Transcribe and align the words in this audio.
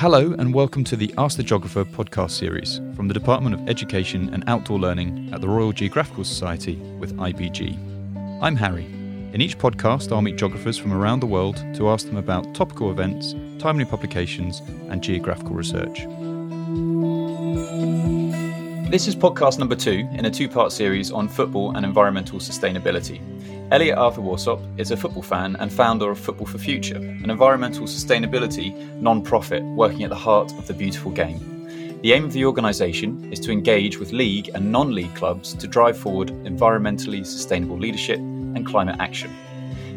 Hello, 0.00 0.34
and 0.38 0.54
welcome 0.54 0.82
to 0.84 0.96
the 0.96 1.12
Ask 1.18 1.36
the 1.36 1.42
Geographer 1.42 1.84
podcast 1.84 2.30
series 2.30 2.80
from 2.96 3.06
the 3.06 3.12
Department 3.12 3.54
of 3.54 3.68
Education 3.68 4.32
and 4.32 4.42
Outdoor 4.46 4.78
Learning 4.78 5.28
at 5.30 5.42
the 5.42 5.48
Royal 5.48 5.72
Geographical 5.74 6.24
Society 6.24 6.76
with 6.98 7.14
IBG. 7.18 7.76
I'm 8.42 8.56
Harry. 8.56 8.86
In 9.34 9.42
each 9.42 9.58
podcast, 9.58 10.10
I'll 10.10 10.22
meet 10.22 10.38
geographers 10.38 10.78
from 10.78 10.94
around 10.94 11.20
the 11.20 11.26
world 11.26 11.62
to 11.74 11.90
ask 11.90 12.06
them 12.06 12.16
about 12.16 12.54
topical 12.54 12.90
events, 12.90 13.34
timely 13.58 13.84
publications, 13.84 14.60
and 14.88 15.02
geographical 15.02 15.54
research. 15.54 16.06
This 18.90 19.06
is 19.06 19.14
podcast 19.14 19.58
number 19.58 19.76
two 19.76 20.08
in 20.12 20.24
a 20.24 20.30
two 20.30 20.48
part 20.48 20.72
series 20.72 21.12
on 21.12 21.28
football 21.28 21.76
and 21.76 21.84
environmental 21.84 22.38
sustainability. 22.38 23.20
Elliot 23.70 23.98
Arthur 23.98 24.22
Warsop 24.22 24.60
is 24.80 24.90
a 24.90 24.96
football 24.96 25.22
fan 25.22 25.54
and 25.60 25.72
founder 25.72 26.10
of 26.10 26.18
Football 26.18 26.48
for 26.48 26.58
Future, 26.58 26.96
an 26.96 27.30
environmental 27.30 27.84
sustainability 27.84 28.76
non 29.00 29.22
profit 29.22 29.62
working 29.62 30.02
at 30.02 30.10
the 30.10 30.16
heart 30.16 30.50
of 30.54 30.66
the 30.66 30.74
beautiful 30.74 31.12
game. 31.12 32.00
The 32.02 32.12
aim 32.12 32.24
of 32.24 32.32
the 32.32 32.44
organisation 32.46 33.32
is 33.32 33.38
to 33.40 33.52
engage 33.52 33.96
with 33.96 34.10
league 34.10 34.50
and 34.54 34.72
non 34.72 34.92
league 34.92 35.14
clubs 35.14 35.54
to 35.54 35.68
drive 35.68 35.96
forward 35.96 36.30
environmentally 36.42 37.24
sustainable 37.24 37.78
leadership 37.78 38.18
and 38.18 38.66
climate 38.66 38.96
action. 38.98 39.30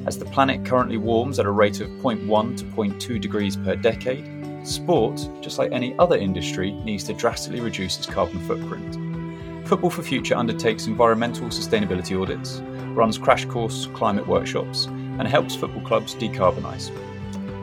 As 0.05 0.20
the 0.20 0.26
planet 0.26 0.64
currently 0.64 0.98
warms 0.98 1.40
at 1.40 1.48
a 1.48 1.52
rate 1.52 1.81
of 1.81 1.90
0.1 1.90 2.58
to 2.58 2.66
0.2 2.66 3.20
degrees 3.20 3.58
per 3.58 3.76
decade, 3.76 4.23
sport, 4.67 5.28
just 5.42 5.58
like 5.58 5.72
any 5.72 5.98
other 5.98 6.16
industry, 6.16 6.73
needs 6.84 7.05
to 7.05 7.14
drastically 7.14 7.59
reduce 7.59 7.98
its 7.98 8.05
carbon 8.05 8.40
footprint. 8.42 9.12
Football 9.66 9.90
for 9.90 10.03
Future 10.03 10.35
undertakes 10.35 10.88
environmental 10.88 11.48
sustainability 11.48 12.22
audits, 12.22 12.62
runs 12.95 13.17
crash 13.17 13.45
course 13.45 13.88
climate 13.94 14.27
workshops, 14.27 14.86
and 14.86 15.26
helps 15.26 15.55
football 15.55 15.81
clubs 15.81 16.16
decarbonise. 16.16 16.91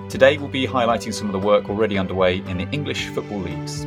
Today, 0.09 0.39
we'll 0.39 0.49
be 0.49 0.67
highlighting 0.67 1.13
some 1.13 1.27
of 1.27 1.33
the 1.33 1.47
work 1.47 1.69
already 1.69 1.99
underway 1.99 2.39
in 2.39 2.57
the 2.57 2.69
English 2.71 3.09
football 3.09 3.39
leagues. 3.39 3.85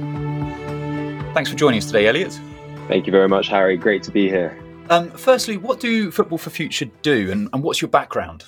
Thanks 1.33 1.49
for 1.49 1.55
joining 1.55 1.79
us 1.79 1.87
today, 1.87 2.07
Elliot. 2.07 2.39
Thank 2.87 3.07
you 3.07 3.11
very 3.11 3.27
much, 3.27 3.47
Harry. 3.47 3.77
Great 3.77 4.03
to 4.03 4.11
be 4.11 4.29
here. 4.29 4.61
Um, 4.89 5.09
firstly, 5.11 5.57
what 5.57 5.79
do 5.79 6.11
Football 6.11 6.37
for 6.37 6.51
Future 6.51 6.85
do, 7.01 7.31
and, 7.31 7.49
and 7.51 7.63
what's 7.63 7.81
your 7.81 7.89
background? 7.89 8.45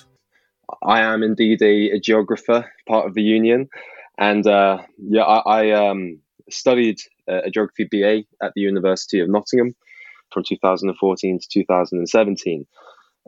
I 0.82 1.00
am 1.00 1.24
indeed 1.24 1.60
a, 1.60 1.90
a 1.90 1.98
geographer, 1.98 2.70
part 2.86 3.06
of 3.06 3.14
the 3.14 3.22
union, 3.22 3.68
and 4.16 4.46
uh, 4.46 4.82
yeah, 4.98 5.22
I, 5.22 5.62
I 5.62 5.70
um, 5.72 6.20
studied 6.50 7.00
a 7.28 7.50
geography 7.50 7.88
BA 7.90 8.24
at 8.44 8.52
the 8.54 8.60
University 8.60 9.20
of 9.20 9.28
Nottingham 9.28 9.74
from 10.32 10.42
2014 10.46 11.38
to 11.38 11.48
2017. 11.48 12.66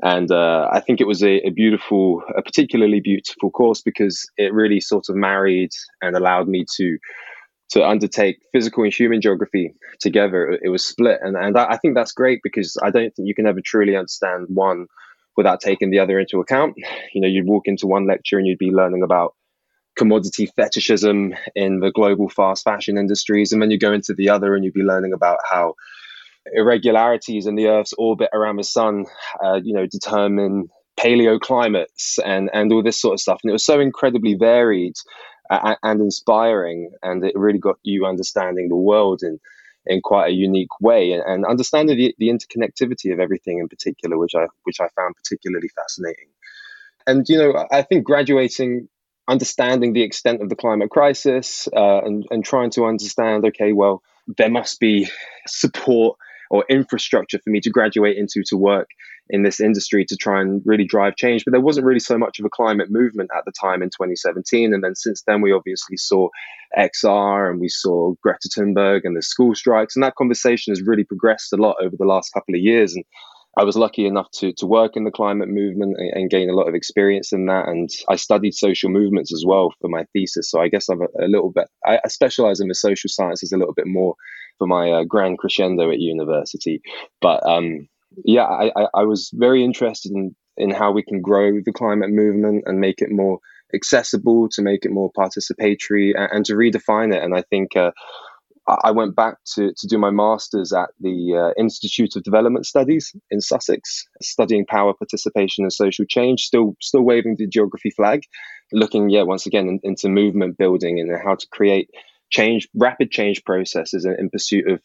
And 0.02 0.30
uh, 0.30 0.68
I 0.72 0.80
think 0.80 1.00
it 1.00 1.06
was 1.06 1.22
a, 1.22 1.38
a, 1.46 1.50
beautiful, 1.50 2.22
a 2.36 2.42
particularly 2.42 3.00
beautiful 3.00 3.50
course 3.50 3.82
because 3.82 4.28
it 4.36 4.52
really 4.52 4.80
sort 4.80 5.08
of 5.08 5.16
married 5.16 5.70
and 6.02 6.16
allowed 6.16 6.48
me 6.48 6.64
to 6.76 6.98
to 7.70 7.86
undertake 7.86 8.38
physical 8.50 8.82
and 8.82 8.94
human 8.94 9.20
geography 9.20 9.74
together. 10.00 10.58
It 10.62 10.70
was 10.70 10.84
split, 10.84 11.18
and 11.20 11.36
and 11.36 11.58
I 11.58 11.76
think 11.76 11.94
that's 11.94 12.12
great 12.12 12.40
because 12.42 12.78
I 12.82 12.90
don't 12.90 13.14
think 13.14 13.28
you 13.28 13.34
can 13.34 13.46
ever 13.46 13.60
truly 13.62 13.94
understand 13.94 14.46
one 14.48 14.86
without 15.36 15.60
taking 15.60 15.90
the 15.90 15.98
other 15.98 16.18
into 16.18 16.40
account. 16.40 16.74
You 17.12 17.20
know, 17.20 17.28
you'd 17.28 17.46
walk 17.46 17.66
into 17.66 17.86
one 17.86 18.06
lecture 18.06 18.38
and 18.38 18.46
you'd 18.46 18.58
be 18.58 18.70
learning 18.70 19.02
about 19.02 19.34
commodity 19.98 20.46
fetishism 20.46 21.34
in 21.54 21.80
the 21.80 21.90
global 21.90 22.28
fast 22.28 22.64
fashion 22.64 22.96
industries, 22.96 23.52
and 23.52 23.60
then 23.60 23.70
you 23.70 23.78
go 23.78 23.92
into 23.92 24.14
the 24.14 24.30
other 24.30 24.54
and 24.54 24.64
you'd 24.64 24.72
be 24.72 24.82
learning 24.82 25.12
about 25.12 25.38
how 25.50 25.74
irregularities 26.54 27.46
in 27.46 27.56
the 27.56 27.66
Earth's 27.66 27.92
orbit 27.98 28.30
around 28.32 28.56
the 28.56 28.64
sun, 28.64 29.04
uh, 29.44 29.60
you 29.62 29.74
know, 29.74 29.86
determine 29.86 30.68
paleoclimates 30.98 32.18
and 32.24 32.48
and 32.52 32.72
all 32.72 32.82
this 32.82 33.00
sort 33.00 33.14
of 33.14 33.20
stuff. 33.20 33.40
And 33.42 33.50
it 33.50 33.52
was 33.52 33.66
so 33.66 33.80
incredibly 33.80 34.34
varied 34.34 34.94
uh, 35.50 35.74
and 35.82 36.00
inspiring, 36.00 36.90
and 37.02 37.24
it 37.24 37.34
really 37.36 37.58
got 37.58 37.76
you 37.82 38.06
understanding 38.06 38.68
the 38.68 38.76
world 38.76 39.22
in 39.22 39.38
in 39.86 40.00
quite 40.02 40.28
a 40.28 40.34
unique 40.34 40.80
way 40.80 41.12
and, 41.12 41.22
and 41.26 41.46
understanding 41.46 41.96
the, 41.96 42.14
the 42.18 42.28
interconnectivity 42.28 43.10
of 43.12 43.20
everything 43.20 43.58
in 43.58 43.68
particular, 43.68 44.18
which 44.18 44.34
I 44.34 44.46
which 44.64 44.80
I 44.80 44.88
found 44.96 45.16
particularly 45.16 45.68
fascinating. 45.68 46.28
And 47.06 47.26
you 47.28 47.38
know, 47.38 47.66
I 47.72 47.82
think 47.82 48.04
graduating 48.04 48.88
understanding 49.28 49.92
the 49.92 50.02
extent 50.02 50.42
of 50.42 50.48
the 50.48 50.56
climate 50.56 50.90
crisis 50.90 51.68
uh, 51.76 52.00
and, 52.04 52.26
and 52.30 52.44
trying 52.44 52.70
to 52.70 52.84
understand 52.84 53.44
okay 53.44 53.72
well 53.72 54.02
there 54.36 54.50
must 54.50 54.80
be 54.80 55.08
support 55.46 56.16
or 56.50 56.64
infrastructure 56.68 57.38
for 57.38 57.50
me 57.50 57.60
to 57.60 57.70
graduate 57.70 58.16
into 58.16 58.42
to 58.46 58.56
work 58.56 58.88
in 59.30 59.42
this 59.42 59.60
industry 59.60 60.04
to 60.06 60.16
try 60.16 60.40
and 60.40 60.62
really 60.64 60.84
drive 60.84 61.16
change. 61.16 61.44
But 61.44 61.52
there 61.52 61.60
wasn't 61.60 61.86
really 61.86 62.00
so 62.00 62.16
much 62.16 62.38
of 62.38 62.44
a 62.44 62.50
climate 62.50 62.90
movement 62.90 63.30
at 63.36 63.44
the 63.44 63.52
time 63.52 63.82
in 63.82 63.90
2017. 63.90 64.72
And 64.72 64.82
then 64.82 64.94
since 64.94 65.22
then, 65.26 65.42
we 65.42 65.52
obviously 65.52 65.96
saw 65.96 66.28
XR 66.78 67.50
and 67.50 67.60
we 67.60 67.68
saw 67.68 68.14
Greta 68.22 68.48
Thunberg 68.56 69.00
and 69.04 69.16
the 69.16 69.22
school 69.22 69.54
strikes. 69.54 69.96
And 69.96 70.02
that 70.02 70.16
conversation 70.16 70.72
has 70.72 70.82
really 70.82 71.04
progressed 71.04 71.52
a 71.52 71.56
lot 71.56 71.76
over 71.82 71.96
the 71.96 72.06
last 72.06 72.32
couple 72.32 72.54
of 72.54 72.60
years. 72.60 72.94
And 72.94 73.04
I 73.56 73.64
was 73.64 73.76
lucky 73.76 74.06
enough 74.06 74.30
to, 74.36 74.52
to 74.54 74.66
work 74.66 74.92
in 74.94 75.04
the 75.04 75.10
climate 75.10 75.48
movement 75.48 75.96
and, 75.98 76.12
and 76.14 76.30
gain 76.30 76.48
a 76.48 76.54
lot 76.54 76.68
of 76.68 76.74
experience 76.74 77.32
in 77.32 77.46
that. 77.46 77.68
And 77.68 77.90
I 78.08 78.16
studied 78.16 78.54
social 78.54 78.90
movements 78.90 79.32
as 79.32 79.44
well 79.46 79.72
for 79.80 79.88
my 79.88 80.04
thesis. 80.12 80.50
So 80.50 80.60
I 80.60 80.68
guess 80.68 80.88
I'm 80.88 81.00
a, 81.02 81.24
a 81.24 81.26
little 81.26 81.50
bit, 81.50 81.66
I, 81.84 81.98
I 82.04 82.08
specialize 82.08 82.60
in 82.60 82.68
the 82.68 82.74
social 82.74 83.08
sciences 83.08 83.52
a 83.52 83.56
little 83.56 83.74
bit 83.74 83.86
more 83.86 84.14
for 84.58 84.66
my 84.66 84.90
uh, 84.90 85.04
grand 85.04 85.38
crescendo 85.38 85.90
at 85.90 85.98
university. 85.98 86.82
But 87.20 87.44
um, 87.48 87.88
yeah, 88.24 88.44
I, 88.44 88.70
I, 88.76 88.86
I, 88.94 89.02
was 89.04 89.30
very 89.32 89.64
interested 89.64 90.12
in, 90.12 90.34
in 90.56 90.70
how 90.70 90.92
we 90.92 91.02
can 91.02 91.20
grow 91.20 91.52
the 91.64 91.72
climate 91.72 92.10
movement 92.10 92.64
and 92.66 92.80
make 92.80 93.00
it 93.00 93.10
more 93.10 93.38
accessible, 93.74 94.48
to 94.50 94.62
make 94.62 94.84
it 94.84 94.90
more 94.90 95.10
participatory, 95.16 96.12
and, 96.16 96.28
and 96.32 96.44
to 96.46 96.54
redefine 96.54 97.14
it. 97.14 97.22
And 97.22 97.34
I 97.34 97.42
think 97.42 97.76
uh, 97.76 97.92
I 98.68 98.90
went 98.90 99.16
back 99.16 99.36
to, 99.54 99.72
to 99.74 99.86
do 99.86 99.96
my 99.96 100.10
master's 100.10 100.72
at 100.72 100.90
the 101.00 101.52
uh, 101.56 101.60
Institute 101.60 102.16
of 102.16 102.22
Development 102.22 102.66
Studies 102.66 103.14
in 103.30 103.40
Sussex, 103.40 104.06
studying 104.20 104.66
power, 104.66 104.92
participation, 104.92 105.64
and 105.64 105.72
social 105.72 106.04
change. 106.04 106.42
Still, 106.42 106.76
still 106.80 107.02
waving 107.02 107.36
the 107.38 107.46
geography 107.46 107.90
flag, 107.90 108.24
looking, 108.72 109.08
yeah, 109.08 109.22
once 109.22 109.46
again 109.46 109.68
in, 109.68 109.80
into 109.82 110.10
movement 110.10 110.58
building 110.58 111.00
and 111.00 111.10
how 111.24 111.34
to 111.36 111.46
create 111.50 111.88
change, 112.30 112.68
rapid 112.74 113.10
change 113.10 113.42
processes 113.44 114.04
in, 114.04 114.14
in, 114.18 114.28
pursuit 114.28 114.70
of 114.70 114.80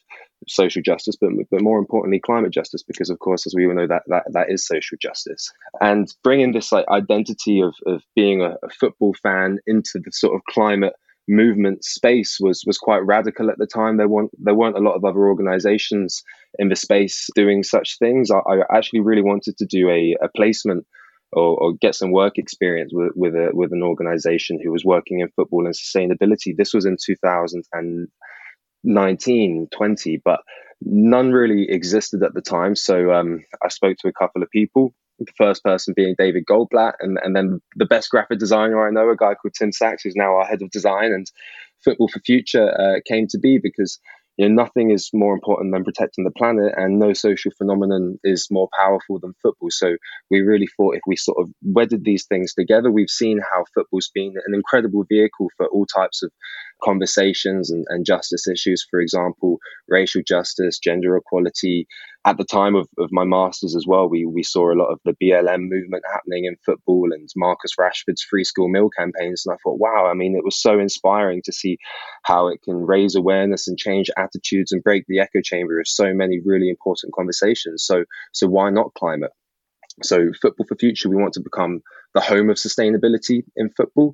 social 0.48 0.82
justice, 0.82 1.18
but 1.20 1.32
but 1.52 1.62
more 1.62 1.80
importantly, 1.80 2.20
climate 2.20 2.52
justice, 2.52 2.84
because 2.84 3.10
of 3.10 3.20
course, 3.20 3.46
as 3.46 3.54
we 3.54 3.66
all 3.66 3.76
know, 3.76 3.88
that 3.88 4.04
that, 4.08 4.24
that 4.32 4.50
is 4.50 4.66
social 4.66 4.98
justice. 5.02 5.52
And 5.82 6.08
bringing 6.24 6.54
this 6.54 6.72
like 6.72 6.88
identity 6.88 7.62
of 7.62 7.76
of 7.86 8.02
being 8.16 8.42
a, 8.42 8.56
a 8.64 8.70
football 8.80 9.14
fan 9.22 9.60
into 9.68 10.00
the 10.00 10.12
sort 10.12 10.36
of 10.36 10.42
climate 10.46 10.94
movement 11.28 11.84
space 11.84 12.38
was 12.40 12.64
was 12.66 12.78
quite 12.78 13.06
radical 13.06 13.50
at 13.50 13.58
the 13.58 13.68
time. 13.68 13.98
There 13.98 14.08
weren't 14.08 14.32
there 14.38 14.56
weren't 14.56 14.78
a 14.78 14.82
lot 14.82 14.96
of 14.96 15.06
other 15.06 15.28
organisations 15.28 16.24
in 16.60 16.70
the 16.70 16.76
space 16.76 17.30
doing 17.36 17.64
such 17.64 17.98
things. 17.98 18.30
I, 18.32 18.38
I 18.38 18.78
actually 18.78 19.02
really 19.02 19.22
wanted 19.22 19.58
to 19.58 19.66
do 19.66 19.90
a, 19.90 20.16
a 20.22 20.30
placement 20.36 20.86
or, 21.32 21.58
or, 21.58 21.74
get 21.74 21.96
some 21.96 22.12
work 22.12 22.38
experience 22.38 22.92
with 22.94 23.12
with, 23.16 23.34
a, 23.34 23.50
with 23.54 23.72
an 23.74 23.82
organization 23.82 24.60
who 24.64 24.72
was 24.72 24.86
working 24.86 25.20
in 25.20 25.30
football 25.36 25.66
and 25.66 25.74
sustainability. 25.74 26.56
This 26.56 26.74
was 26.74 26.86
in 26.86 26.98
2019, 28.86 29.68
20, 29.72 30.22
but 30.24 30.42
none 30.82 31.32
really 31.32 31.70
existed 31.70 32.24
at 32.24 32.34
the 32.34 32.42
time. 32.42 32.76
So 32.76 33.12
um, 33.12 33.44
I 33.64 33.70
spoke 33.70 33.98
to 34.00 34.08
a 34.08 34.14
couple 34.14 34.44
of 34.44 34.50
people. 34.50 34.94
The 35.20 35.32
first 35.38 35.64
person 35.64 35.94
being 35.96 36.16
David 36.18 36.46
Goldblatt, 36.50 36.94
and, 37.00 37.18
and 37.24 37.36
then 37.36 37.62
the 37.76 37.86
best 37.86 38.10
graphic 38.10 38.40
designer 38.40 38.86
I 38.86 38.92
know, 38.92 39.10
a 39.10 39.16
guy 39.16 39.36
called 39.36 39.54
Tim 39.58 39.72
Sachs, 39.72 40.04
who's 40.04 40.16
now 40.16 40.36
our 40.36 40.46
head 40.46 40.62
of 40.62 40.72
design. 40.72 41.14
And 41.14 41.28
Football 41.84 42.08
for 42.08 42.20
Future 42.20 42.70
uh, 42.70 43.00
came 43.08 43.28
to 43.30 43.40
be 43.40 43.60
because 43.62 44.00
you 44.38 44.50
know, 44.50 44.64
nothing 44.64 44.90
is 44.90 45.12
more 45.14 45.34
important 45.34 45.74
than 45.74 45.84
protecting 45.84 46.24
the 46.24 46.32
planet, 46.32 46.74
and 46.76 46.98
no 46.98 47.14
social 47.14 47.52
phenomenon 47.58 48.18
is 48.24 48.48
more 48.50 48.68
powerful 48.78 49.20
than 49.20 49.36
football. 49.44 49.70
So 49.70 49.96
we 50.32 50.42
really 50.42 50.68
thought 50.76 50.96
if 50.96 51.04
we 51.06 51.16
sort 51.16 51.38
of 51.40 51.52
wedded 51.62 52.04
these 52.04 52.26
things 52.26 52.54
together, 52.54 52.90
we've 52.90 53.10
seen 53.10 53.40
how 53.40 53.66
football's 53.76 54.10
been 54.14 54.34
an 54.46 54.56
incredible 54.56 55.06
vehicle 55.08 55.50
for 55.56 55.68
all 55.68 55.86
types 55.86 56.24
of 56.24 56.32
conversations 56.84 57.72
and, 57.72 57.86
and 57.90 58.06
justice 58.06 58.48
issues, 58.48 58.86
for 58.90 59.00
example, 59.00 59.58
racial 59.88 60.22
justice, 60.28 60.80
gender 60.80 61.16
equality. 61.16 61.88
At 62.26 62.38
the 62.38 62.46
time 62.46 62.76
of, 62.76 62.88
of 62.98 63.10
my 63.12 63.26
master's 63.26 63.76
as 63.76 63.86
well, 63.88 64.08
we, 64.10 64.26
we 64.26 64.44
saw 64.44 64.72
a 64.72 64.80
lot 64.80 64.92
of 64.92 65.00
the 65.04 65.16
BLM 65.22 65.70
movement 65.70 66.04
happening 66.12 66.46
in 66.46 66.56
football 66.66 67.10
and 67.12 67.28
Marcus 67.36 67.72
Rashford's 67.80 68.24
free 68.24 68.44
school 68.44 68.70
meal 68.70 68.90
campaigns. 68.90 69.44
And 69.46 69.54
I 69.54 69.58
thought, 69.64 69.80
wow, 69.80 70.08
I 70.10 70.14
mean, 70.14 70.36
it 70.36 70.46
was 70.46 70.62
so 70.62 70.80
inspiring 70.80 71.42
to 71.46 71.52
see 71.52 71.78
how 72.24 72.48
it 72.48 72.62
can 72.64 72.76
raise 72.76 73.16
awareness 73.16 73.68
and 73.68 73.78
change 73.78 74.10
attitudes 74.18 74.72
and 74.72 74.84
break 74.84 75.06
the 75.08 75.20
echo 75.20 75.42
chamber 75.44 75.80
of 75.80 75.88
so 75.88 76.14
many 76.14 76.40
really 76.44 76.70
important 76.70 77.14
conversations. 77.14 77.84
So, 77.86 78.06
so 78.32 78.48
why 78.48 78.70
not 78.70 78.94
climate? 78.94 79.32
So, 80.02 80.32
Football 80.42 80.66
for 80.68 80.76
Future, 80.76 81.10
we 81.10 81.16
want 81.16 81.34
to 81.34 81.42
become 81.42 81.82
the 82.14 82.22
home 82.22 82.50
of 82.50 82.58
sustainability 82.58 83.44
in 83.56 83.70
football. 83.78 84.14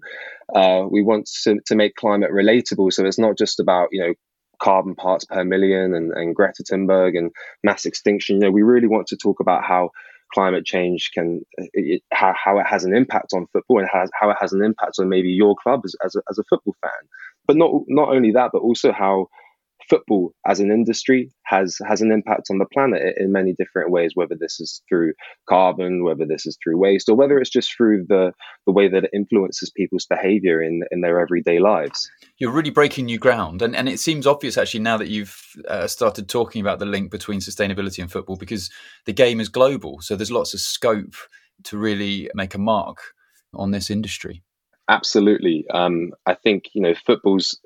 Uh, 0.54 0.84
we 0.90 1.02
want 1.02 1.30
to, 1.44 1.60
to 1.68 1.76
make 1.76 1.96
climate 1.96 2.32
relatable. 2.32 2.92
So, 2.92 3.06
it's 3.06 3.20
not 3.20 3.38
just 3.38 3.60
about, 3.60 3.90
you 3.92 4.02
know, 4.02 4.14
carbon 4.62 4.94
parts 4.96 5.24
per 5.26 5.44
million 5.46 5.94
and, 5.94 6.12
and 6.12 6.36
Greta 6.36 6.64
Thunberg 6.70 7.18
and 7.18 7.32
mass 7.64 7.86
extinction. 7.86 8.36
You 8.36 8.42
know, 8.42 8.52
we 8.52 8.62
really 8.62 8.88
want 8.88 9.08
to 9.08 9.18
talk 9.18 9.40
about 9.40 9.64
how 9.64 9.92
climate 10.34 10.66
change 10.66 11.12
can, 11.14 11.42
it, 11.74 12.04
how, 12.12 12.34
how 12.36 12.60
it 12.60 12.68
has 12.68 12.84
an 12.84 12.94
impact 12.94 13.32
on 13.34 13.48
football 13.54 13.80
and 13.80 13.90
has, 13.92 14.12
how 14.20 14.30
it 14.30 14.38
has 14.40 14.52
an 14.52 14.64
impact 14.64 14.96
on 15.00 15.08
maybe 15.08 15.30
your 15.30 15.56
club 15.64 15.82
as, 15.86 15.96
as, 16.06 16.16
a, 16.16 16.22
as 16.30 16.38
a 16.38 16.44
football 16.50 16.76
fan. 16.82 17.08
but 17.50 17.58
not 17.58 17.72
not 17.88 18.10
only 18.10 18.32
that, 18.34 18.52
but 18.54 18.62
also 18.62 18.92
how 18.92 19.28
football 19.90 20.34
as 20.48 20.60
an 20.60 20.72
industry 20.72 21.32
has 21.44 21.78
has 21.88 22.02
an 22.02 22.12
impact 22.12 22.48
on 22.50 22.60
the 22.60 22.66
planet 22.66 23.16
in 23.18 23.32
many 23.32 23.54
different 23.58 23.92
ways 23.92 24.12
whether 24.14 24.36
this 24.40 24.60
is 24.60 24.82
through 24.88 25.14
carbon 25.48 26.04
whether 26.04 26.26
this 26.26 26.46
is 26.46 26.58
through 26.64 26.78
waste 26.78 27.10
or 27.10 27.16
whether 27.16 27.40
it's 27.40 27.50
just 27.50 27.76
through 27.76 28.06
the 28.08 28.32
the 28.66 28.72
way 28.72 28.88
that 28.88 29.06
it 29.06 29.10
influences 29.14 29.72
people's 29.76 30.06
behavior 30.06 30.62
in 30.62 30.84
in 30.92 31.02
their 31.02 31.20
everyday 31.20 31.60
lives. 31.60 32.10
You're 32.38 32.52
really 32.52 32.70
breaking 32.70 33.06
new 33.06 33.18
ground 33.18 33.62
and 33.62 33.76
and 33.76 33.90
it 33.90 34.00
seems 34.00 34.28
obvious 34.28 34.58
actually 34.58 34.82
now 34.82 34.98
that 34.98 35.10
you've 35.10 35.36
uh, 35.68 35.88
started 35.88 36.30
talking 36.30 36.62
about 36.62 36.80
the 36.80 36.86
link 36.86 37.12
between 37.12 37.40
sustainability 37.40 38.00
and 38.00 38.12
football 38.12 38.36
because 38.36 38.70
the 39.06 39.14
game 39.14 39.40
is 39.40 39.50
global 39.50 40.02
so 40.02 40.16
there's 40.16 40.32
lots 40.32 40.54
of 40.54 40.60
scope 40.60 41.16
to 41.64 41.78
really 41.78 42.30
make 42.34 42.56
a 42.56 42.60
mark 42.60 43.00
on 43.54 43.72
this 43.72 43.90
industry. 43.90 44.44
Absolutely. 44.88 45.66
Um, 45.72 46.12
i 46.26 46.34
think 46.34 46.66
you 46.74 46.82
know 46.82 46.94
football's 47.06 47.60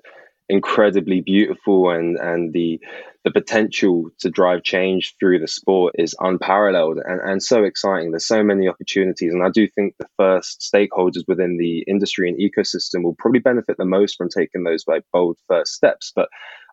incredibly 0.49 1.21
beautiful 1.21 1.89
and 1.89 2.17
and 2.17 2.53
the 2.53 2.79
the 3.23 3.31
potential 3.31 4.09
to 4.19 4.29
drive 4.29 4.63
change 4.63 5.15
through 5.17 5.39
the 5.39 5.47
sport 5.47 5.95
is 5.97 6.13
unparalleled 6.19 6.97
and, 7.05 7.21
and 7.21 7.41
so 7.41 7.63
exciting. 7.63 8.11
There's 8.11 8.27
so 8.27 8.43
many 8.43 8.67
opportunities. 8.67 9.33
And 9.33 9.43
I 9.43 9.49
do 9.49 9.65
think 9.65 9.95
the 9.97 10.09
first 10.17 10.69
stakeholders 10.73 11.23
within 11.25 11.57
the 11.57 11.85
industry 11.87 12.27
and 12.29 12.37
ecosystem 12.37 13.01
will 13.03 13.15
probably 13.17 13.39
benefit 13.39 13.77
the 13.77 13.85
most 13.85 14.17
from 14.17 14.27
taking 14.27 14.63
those 14.63 14.83
like 14.87 15.03
bold 15.13 15.37
first 15.47 15.71
steps. 15.71 16.11
But 16.13 16.27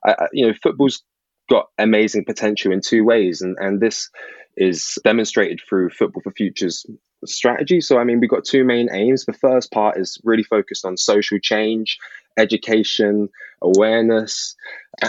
I, 0.04 0.26
you 0.32 0.44
know, 0.44 0.54
football's 0.60 1.02
got 1.48 1.66
amazing 1.78 2.24
potential 2.24 2.72
in 2.72 2.80
two 2.80 3.04
ways. 3.04 3.42
And, 3.42 3.56
and 3.60 3.80
this 3.80 4.10
is 4.56 4.98
demonstrated 5.04 5.60
through 5.68 5.90
Football 5.90 6.22
for 6.22 6.32
Futures 6.32 6.84
strategy. 7.26 7.80
So, 7.80 7.98
I 7.98 8.04
mean, 8.04 8.18
we've 8.18 8.30
got 8.30 8.44
two 8.44 8.64
main 8.64 8.88
aims. 8.92 9.24
The 9.24 9.32
first 9.32 9.70
part 9.70 9.98
is 9.98 10.18
really 10.24 10.42
focused 10.42 10.84
on 10.84 10.96
social 10.96 11.38
change 11.38 11.98
education, 12.40 13.28
awareness, 13.62 14.56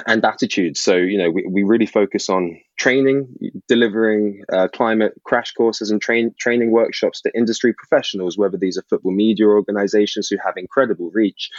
and 0.05 0.23
attitude. 0.23 0.77
So, 0.77 0.95
you 0.95 1.17
know, 1.17 1.31
we, 1.31 1.45
we 1.49 1.63
really 1.63 1.85
focus 1.85 2.29
on 2.29 2.59
training, 2.77 3.33
delivering 3.67 4.41
uh, 4.51 4.67
climate 4.67 5.13
crash 5.23 5.53
courses 5.53 5.89
and 5.91 6.01
train, 6.01 6.33
training 6.37 6.71
workshops 6.71 7.21
to 7.21 7.31
industry 7.35 7.73
professionals, 7.73 8.37
whether 8.37 8.57
these 8.57 8.77
are 8.77 8.83
football 8.89 9.13
media 9.13 9.47
organizations 9.47 10.27
who 10.27 10.37
have 10.43 10.55
incredible 10.57 11.09
reach, 11.13 11.49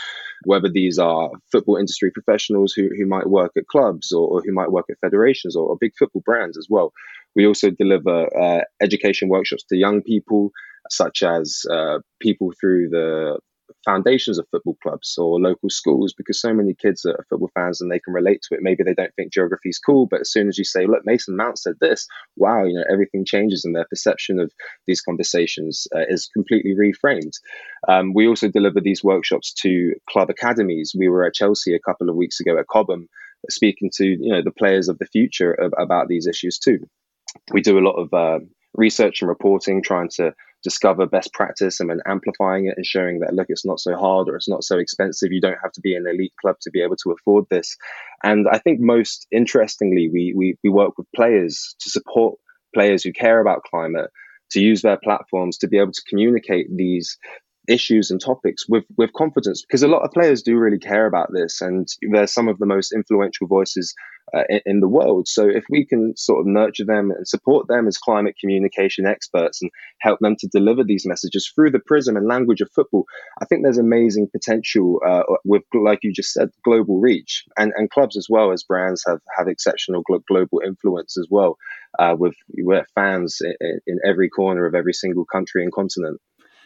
whether 0.45 0.69
these 0.69 0.99
are 0.99 1.31
football 1.51 1.77
industry 1.77 2.11
professionals 2.11 2.73
who, 2.73 2.89
who 2.97 3.07
might 3.07 3.29
work 3.29 3.53
at 3.57 3.67
clubs 3.67 4.13
or, 4.13 4.29
or 4.29 4.43
who 4.45 4.53
might 4.53 4.71
work 4.71 4.87
at 4.91 5.01
federations 5.01 5.57
or, 5.57 5.69
or, 5.69 5.77
big 5.81 5.93
football 5.99 6.23
brands 6.25 6.57
as 6.59 6.67
well. 6.71 6.93
We 7.35 7.47
also 7.47 7.71
deliver 7.71 8.29
uh, 8.39 8.61
education 8.81 9.29
workshops 9.29 9.65
to 9.65 9.77
young 9.77 10.03
people, 10.03 10.51
such 10.91 11.23
as 11.23 11.63
uh, 11.71 11.99
people 12.21 12.53
through 12.61 12.91
the 12.91 13.39
foundations 13.85 14.39
of 14.39 14.47
football 14.51 14.77
clubs 14.83 15.17
or 15.19 15.41
local 15.41 15.71
schools 15.71 16.15
because 16.17 16.41
so 16.41 16.53
many 16.53 16.75
kids 16.75 17.05
are 17.05 17.25
football 17.29 17.51
fans 17.55 17.81
and 17.81 17.91
they 17.91 17.99
can 17.99 18.13
relate 18.13 18.43
to 18.43 18.55
it. 18.55 18.63
Maybe 18.63 18.83
they 18.83 18.95
don't 18.95 19.15
think 19.15 19.33
geography 19.33 19.71
is 19.71 19.79
cool, 19.79 20.07
but 20.07 20.21
as 20.21 20.31
soon 20.31 20.49
as 20.49 20.59
you 20.59 20.65
say, 20.65 20.87
look, 20.87 21.03
Mason 21.05 21.37
Mount 21.37 21.59
said 21.59 21.75
this, 21.81 22.07
wow, 22.37 22.65
you 22.65 22.75
know, 22.75 22.85
everything 22.91 23.25
changes 23.25 23.65
and 23.65 23.75
their 23.75 23.87
perception 23.89 24.39
of 24.39 24.53
these 24.87 25.01
conversations 25.01 25.87
uh, 25.95 26.05
is 26.09 26.29
completely 26.33 26.75
reframed. 26.75 27.33
Um, 27.89 28.15
we 28.15 28.27
also 28.27 28.49
deliver 28.49 28.81
these 28.81 29.05
workshops 29.05 29.53
to 29.63 29.95
club 30.09 30.31
academies. 30.31 30.95
We 30.97 31.09
were 31.09 31.25
at 31.25 31.35
Chelsea 31.35 31.75
a 31.75 31.81
couple 31.81 32.09
of 32.09 32.17
weeks 32.17 32.41
ago 32.41 32.59
at 32.59 32.69
Cobham 32.69 33.09
speaking 33.51 33.91
to, 33.95 34.05
you 34.05 34.33
know, 34.33 34.43
the 34.43 34.53
players 34.53 34.89
of 34.89 34.99
the 34.99 35.07
future 35.07 35.53
of, 35.53 35.73
about 35.79 36.09
these 36.09 36.27
issues 36.27 36.59
too. 36.59 36.79
We 37.53 37.61
do 37.61 37.79
a 37.79 37.81
lot 37.81 37.97
of 37.97 38.13
uh, 38.13 38.45
research 38.75 39.23
and 39.23 39.29
reporting, 39.29 39.83
trying 39.83 40.11
to 40.17 40.35
discover 40.63 41.07
best 41.07 41.33
practice 41.33 41.81
and 41.81 41.91
then 41.91 42.01
amplifying 42.07 42.67
it 42.67 42.75
and 42.77 42.87
showing 42.87 43.21
that 43.21 43.35
look 43.35 43.47
it's 43.49 43.67
not 43.67 43.81
so 43.81 43.97
hard 43.97 44.29
or 44.29 44.37
it's 44.37 44.49
not 44.49 44.65
so 44.65 44.79
expensive. 44.79 45.33
You 45.33 45.41
don't 45.41 45.59
have 45.63 45.73
to 45.73 45.81
be 45.81 45.95
an 45.95 46.07
elite 46.09 46.35
club 46.41 46.57
to 46.63 46.71
be 46.71 46.83
able 46.83 46.97
to 46.97 47.13
afford 47.13 47.47
this. 47.51 47.77
And 48.25 48.47
i 48.49 48.59
think 48.59 48.81
most 48.81 49.27
interestingly 49.31 50.09
we 50.13 50.33
we, 50.37 50.57
we 50.63 50.71
work 50.71 50.97
with 50.97 51.07
players 51.15 51.75
to 51.81 51.91
support 51.91 52.39
players 52.75 53.03
who 53.03 53.13
care 53.13 53.41
about 53.41 53.65
climate 53.65 54.11
to 54.53 54.61
use 54.61 54.83
their 54.83 54.99
platforms 55.03 55.59
to 55.59 55.69
be 55.69 55.79
able 55.79 55.93
to 55.93 56.03
communicate 56.09 56.67
these 56.75 57.19
issues 57.69 58.11
and 58.11 58.21
topics 58.21 58.69
with 58.69 58.85
with 58.97 59.13
confidence 59.13 59.63
because 59.63 59.83
a 59.83 59.89
lot 59.89 60.03
of 60.03 60.11
players 60.11 60.43
do 60.43 60.57
really 60.57 60.79
care 60.79 61.07
about 61.07 61.29
this 61.33 61.61
and 61.61 61.89
they're 62.13 62.27
some 62.27 62.49
of 62.49 62.59
the 62.59 62.67
most 62.67 62.93
influential 62.93 63.47
voices 63.47 63.95
uh, 64.35 64.43
in, 64.49 64.61
in, 64.67 64.81
the 64.81 64.89
world. 64.89 65.29
So 65.29 65.49
if 65.49 65.65
we 65.69 65.85
can 65.85 66.17
sort 66.17 66.41
of 66.41 66.47
nurture 66.47 66.85
them 66.85 67.11
and 67.11 67.27
support 67.27 67.69
them 67.69 67.87
as 67.87 67.99
climate 67.99 68.37
communication 68.41 69.07
experts 69.07 69.61
and 69.61 69.71
help 70.01 70.21
them 70.21 70.37
to 70.39 70.49
deliver 70.49 70.85
these 70.85 71.07
messages 71.07 71.51
through 71.55 71.71
the 71.71 71.81
prism 71.81 72.17
and 72.17 72.27
language 72.27 72.61
of 72.61 72.71
football 72.75 73.05
i 73.41 73.45
think 73.45 73.63
there's 73.63 73.79
amazing 73.79 74.29
potential 74.33 75.01
uh, 75.07 75.23
with 75.45 75.63
like 75.75 76.01
you 76.03 76.13
just 76.13 76.33
said 76.33 76.51
global 76.65 77.01
reach 77.01 77.45
and 77.57 77.73
and 77.77 77.91
clubs 77.91 78.17
as 78.17 78.27
well 78.29 78.53
as 78.53 78.65
brands 78.65 79.05
have 79.07 79.21
have 79.37 79.49
exceptional 79.49 80.03
glo- 80.03 80.23
global 80.29 80.61
influence 80.65 81.17
as 81.19 81.27
well 81.31 81.57
uh, 81.99 82.15
with 82.19 82.35
with 82.59 82.87
fans 82.95 83.39
in, 83.61 83.81
in 83.87 83.99
every 84.07 84.29
corner 84.29 84.67
of 84.67 84.75
every 84.75 84.95
single 84.95 85.25
country 85.25 85.63
and 85.63 85.73
continent 85.73 86.21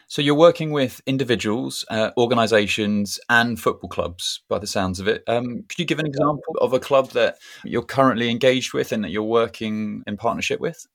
so 0.08 0.22
you're 0.22 0.34
working 0.34 0.70
with 0.70 1.00
individuals, 1.06 1.84
uh, 1.90 2.10
organisations, 2.16 3.18
and 3.28 3.58
football 3.58 3.90
clubs, 3.90 4.42
by 4.48 4.58
the 4.58 4.66
sounds 4.66 5.00
of 5.00 5.08
it. 5.08 5.24
Um, 5.26 5.64
could 5.68 5.78
you 5.78 5.84
give 5.84 5.98
an 5.98 6.06
example 6.06 6.54
of 6.60 6.72
a 6.72 6.80
club 6.80 7.10
that 7.10 7.38
you're 7.64 7.82
currently 7.82 8.30
engaged 8.30 8.72
with 8.72 8.92
and 8.92 9.02
that 9.04 9.10
you're 9.10 9.24
working 9.24 10.02
in 10.06 10.16
partnership 10.16 10.60
with? 10.60 10.86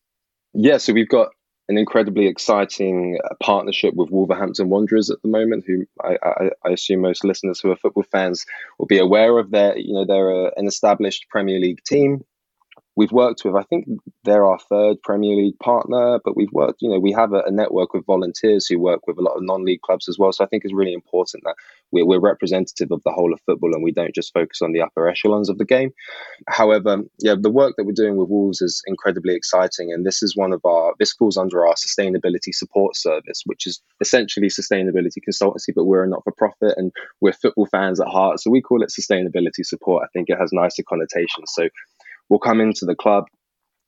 Yeah, 0.54 0.78
so 0.78 0.94
we've 0.94 1.10
got 1.10 1.30
an 1.68 1.78
incredibly 1.78 2.28
exciting 2.28 3.18
uh, 3.24 3.36
partnership 3.42 3.94
with 3.96 4.10
Wolverhampton 4.12 4.70
Wanderers 4.70 5.10
at 5.10 5.22
the 5.22 5.30
moment, 5.30 5.66
who 5.66 5.86
I, 6.04 6.18
I, 6.24 6.50
I, 6.66 6.70
assume 6.72 7.02
most 7.02 7.24
listeners 7.24 7.60
who 7.60 7.72
are 7.72 7.78
football 7.78 8.04
fans 8.12 8.46
will 8.78 8.88
be 8.88 8.98
aware 8.98 9.38
of. 9.38 9.52
Their, 9.52 9.78
you 9.78 9.94
know, 9.94 10.06
they're 10.06 10.32
a, 10.32 10.52
an 10.58 10.68
established 10.68 11.28
Premier 11.30 11.60
League 11.60 11.84
team 11.86 12.26
we've 13.02 13.12
worked 13.12 13.44
with, 13.44 13.56
I 13.56 13.64
think 13.64 13.88
they're 14.26 14.46
our 14.46 14.60
third 14.60 15.02
Premier 15.02 15.36
League 15.36 15.58
partner, 15.58 16.20
but 16.24 16.38
we've 16.38 16.52
worked, 16.52 16.84
you 16.84 16.90
know, 16.90 17.00
we 17.00 17.12
have 17.14 17.34
a, 17.34 17.42
a 17.48 17.52
network 17.52 17.96
with 17.96 18.06
volunteers 18.06 18.68
who 18.68 18.80
work 18.80 19.08
with 19.08 19.18
a 19.18 19.24
lot 19.24 19.34
of 19.34 19.42
non 19.42 19.66
league 19.66 19.82
clubs 19.82 20.08
as 20.08 20.20
well. 20.20 20.32
So 20.32 20.44
I 20.44 20.48
think 20.48 20.64
it's 20.64 20.74
really 20.74 20.94
important 20.94 21.44
that 21.46 21.56
we're, 21.92 22.06
we're, 22.06 22.20
representative 22.20 22.92
of 22.92 23.02
the 23.04 23.12
whole 23.12 23.34
of 23.34 23.42
football 23.48 23.74
and 23.74 23.84
we 23.84 23.92
don't 23.92 24.14
just 24.14 24.32
focus 24.36 24.62
on 24.62 24.72
the 24.72 24.82
upper 24.82 25.10
echelons 25.10 25.50
of 25.50 25.58
the 25.58 25.66
game. 25.66 25.90
However, 26.48 26.98
yeah, 27.18 27.34
the 27.40 27.50
work 27.50 27.74
that 27.78 27.86
we're 27.86 27.94
doing 27.94 28.18
with 28.18 28.30
Wolves 28.30 28.62
is 28.62 28.84
incredibly 28.86 29.34
exciting. 29.34 29.92
And 29.92 30.06
this 30.06 30.22
is 30.22 30.38
one 30.38 30.54
of 30.54 30.62
our, 30.64 30.94
this 31.00 31.14
falls 31.14 31.38
under 31.38 31.66
our 31.66 31.74
sustainability 31.74 32.54
support 32.54 32.96
service, 32.96 33.42
which 33.48 33.66
is 33.66 33.82
essentially 34.00 34.50
sustainability 34.50 35.18
consultancy, 35.28 35.74
but 35.76 35.86
we're 35.86 36.04
a 36.04 36.08
not 36.08 36.24
for 36.24 36.34
profit 36.34 36.76
and 36.78 36.92
we're 37.20 37.34
football 37.34 37.66
fans 37.66 38.00
at 38.00 38.08
heart. 38.08 38.40
So 38.40 38.52
we 38.52 38.62
call 38.62 38.84
it 38.84 38.92
sustainability 38.92 39.66
support. 39.66 40.04
I 40.04 40.10
think 40.14 40.30
it 40.30 40.38
has 40.40 40.52
nicer 40.54 40.84
connotations. 40.88 41.52
So 41.54 41.68
will 42.32 42.40
come 42.40 42.62
into 42.62 42.86
the 42.86 42.96
club. 42.96 43.26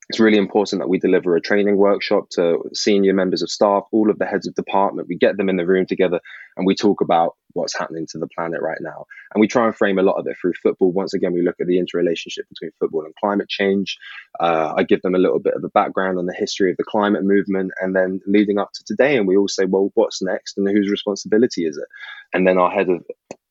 It's 0.10 0.20
really 0.20 0.38
important 0.38 0.82
that 0.82 0.90
we 0.90 1.00
deliver 1.00 1.36
a 1.36 1.42
training 1.42 1.78
workshop 1.78 2.30
to 2.32 2.60
senior 2.74 3.14
members 3.14 3.42
of 3.42 3.50
staff, 3.50 3.84
all 3.94 4.12
of 4.12 4.20
the 4.20 4.26
heads 4.26 4.48
of 4.48 4.56
department. 4.56 5.08
We 5.08 5.18
get 5.18 5.38
them 5.38 5.50
in 5.50 5.58
the 5.58 5.66
room 5.66 5.88
together 5.88 6.20
and 6.58 6.66
we 6.66 6.76
talk 6.76 7.02
about 7.02 7.36
what's 7.54 7.78
happening 7.78 8.08
to 8.10 8.18
the 8.18 8.28
planet 8.28 8.62
right 8.62 8.80
now. 8.82 9.06
And 9.34 9.40
we 9.40 9.48
try 9.48 9.66
and 9.66 9.76
frame 9.76 10.00
a 10.00 10.04
lot 10.04 10.20
of 10.20 10.28
it 10.28 10.36
through 10.40 10.54
football. 10.62 10.92
Once 10.92 11.14
again, 11.14 11.34
we 11.34 11.44
look 11.44 11.56
at 11.62 11.68
the 11.68 11.78
interrelationship 11.78 12.48
between 12.50 12.72
football 12.80 13.06
and 13.06 13.14
climate 13.16 13.50
change. 13.50 13.98
Uh, 14.40 14.74
I 14.76 14.84
give 14.84 15.02
them 15.02 15.16
a 15.16 15.20
little 15.20 15.40
bit 15.40 15.54
of 15.54 15.64
a 15.64 15.70
background 15.70 16.18
on 16.18 16.26
the 16.26 16.34
history 16.34 16.72
of 16.72 16.78
the 16.78 16.84
climate 16.84 17.24
movement 17.24 17.72
and 17.80 17.96
then 17.96 18.22
leading 18.26 18.58
up 18.58 18.72
to 18.74 18.84
today. 18.86 19.18
And 19.18 19.28
we 19.28 19.38
all 19.38 19.48
say, 19.48 19.66
well, 19.66 19.92
what's 19.94 20.22
next 20.22 20.58
and 20.58 20.68
whose 20.68 20.90
responsibility 20.90 21.66
is 21.66 21.78
it? 21.78 21.88
And 22.34 22.48
then 22.48 22.58
our 22.58 22.72
head 22.72 22.90
of 22.90 23.04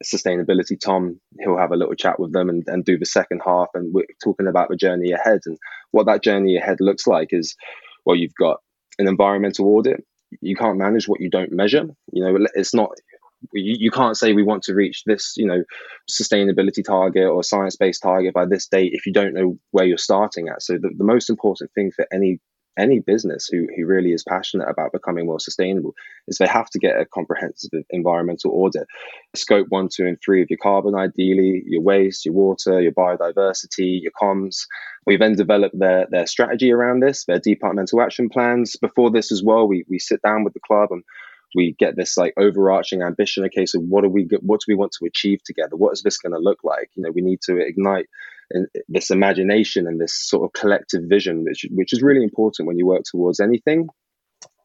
sustainability, 0.05 0.79
Tom, 0.81 1.21
he'll 1.41 1.59
have 1.59 1.73
a 1.73 1.77
little 1.77 1.95
chat 1.95 2.19
with 2.19 2.33
them 2.33 2.49
and, 2.49 2.65
and 2.67 2.85
do 2.85 2.99
the 2.99 3.07
second 3.07 3.43
half. 3.45 3.69
And 3.75 3.95
we're 3.95 4.07
talking 4.23 4.49
about 4.49 4.69
the 4.69 4.77
journey 4.77 5.13
ahead. 5.13 5.41
And 5.47 5.59
what 5.93 6.07
that 6.07 6.23
journey 6.23 6.57
ahead 6.57 6.79
looks 6.81 7.07
like 7.07 7.29
is, 7.31 7.55
well, 8.05 8.17
you've 8.17 8.35
got 8.35 8.59
an 8.99 9.09
environmental 9.09 9.67
audit. 9.69 10.05
You 10.41 10.57
can't 10.57 10.79
manage 10.79 11.09
what 11.09 11.21
you 11.21 11.31
don't 11.31 11.53
measure. 11.53 11.85
You 12.13 12.25
know, 12.25 12.47
it's 12.55 12.75
not 12.75 12.91
you, 13.53 13.77
you 13.79 13.91
can't 13.91 14.17
say 14.17 14.33
we 14.33 14.43
want 14.43 14.63
to 14.65 14.75
reach 14.75 15.05
this, 15.05 15.35
you 15.37 15.47
know, 15.47 15.65
sustainability 16.11 16.85
target 16.85 17.25
or 17.25 17.43
science 17.43 17.77
based 17.77 18.03
target 18.03 18.35
by 18.35 18.47
this 18.47 18.67
date 18.69 18.93
if 18.95 19.07
you 19.07 19.13
don't 19.13 19.35
know 19.35 19.59
where 19.71 19.85
you're 19.85 19.99
starting 19.99 20.49
at. 20.49 20.63
So 20.63 20.75
the, 20.75 20.91
the 20.97 21.05
most 21.05 21.31
important 21.31 21.73
thing 21.75 21.91
for 21.91 22.07
any 22.13 22.41
any 22.79 23.01
business 23.01 23.49
who, 23.51 23.67
who 23.77 23.87
really 23.87 24.13
is 24.13 24.25
passionate 24.25 24.69
about 24.69 24.93
becoming 24.93 25.27
more 25.27 25.41
sustainable 25.41 25.95
is 26.27 26.39
they 26.39 26.47
have 26.47 26.71
to 26.71 26.79
get 26.79 26.99
a 26.99 27.05
comprehensive 27.07 27.71
environmental 27.91 28.53
audit. 28.53 28.87
Scope 29.35 29.67
one, 29.69 29.89
two, 29.89 30.07
and 30.07 30.19
three 30.25 30.43
of 30.43 30.51
your 30.51 30.59
carbon, 30.63 30.95
ideally, 30.95 31.63
your 31.67 31.83
waste, 31.83 32.25
your 32.25 32.35
water, 32.35 32.81
your 32.81 32.93
biodiversity, 32.93 34.01
your 34.03 34.13
comms. 34.21 34.67
We 35.07 35.17
then 35.17 35.35
develop 35.35 35.73
their, 35.75 36.07
their 36.11 36.27
strategy 36.27 36.73
around 36.73 37.01
this, 37.01 37.25
their 37.25 37.41
departmental 37.41 38.01
action 38.01 38.29
plans. 38.29 38.77
Before 38.77 39.11
this 39.11 39.33
as 39.33 39.43
well, 39.43 39.67
we, 39.67 39.85
we 39.89 39.99
sit 39.99 40.23
down 40.23 40.45
with 40.45 40.55
the 40.55 40.61
club 40.61 40.89
and 40.93 41.03
we 41.55 41.75
get 41.79 41.97
this 41.97 42.17
like 42.17 42.35
overarching 42.39 43.03
ambition, 43.03 43.45
a 43.45 43.51
case 43.51 43.75
of 43.75 43.83
what 43.83 44.03
do 44.03 44.09
we 44.09 44.27
what 44.41 44.61
do 44.61 44.65
we 44.69 44.75
want 44.75 44.93
to 44.93 45.05
achieve 45.05 45.43
together? 45.45 45.77
What 45.77 45.93
is 45.93 46.03
this 46.03 46.19
going 46.19 46.33
to 46.33 46.39
look 46.39 46.61
like? 46.65 46.91
You 46.95 47.03
know, 47.03 47.11
we 47.11 47.21
need 47.21 47.41
to 47.43 47.59
ignite 47.59 48.07
this 48.89 49.11
imagination 49.11 49.87
and 49.87 50.01
this 50.01 50.15
sort 50.15 50.45
of 50.45 50.53
collective 50.53 51.03
vision, 51.09 51.45
which 51.45 51.67
which 51.71 51.93
is 51.93 52.03
really 52.03 52.25
important 52.25 52.67
when 52.67 52.79
you 52.79 52.87
work 52.87 53.03
towards 53.11 53.41
anything. 53.41 53.89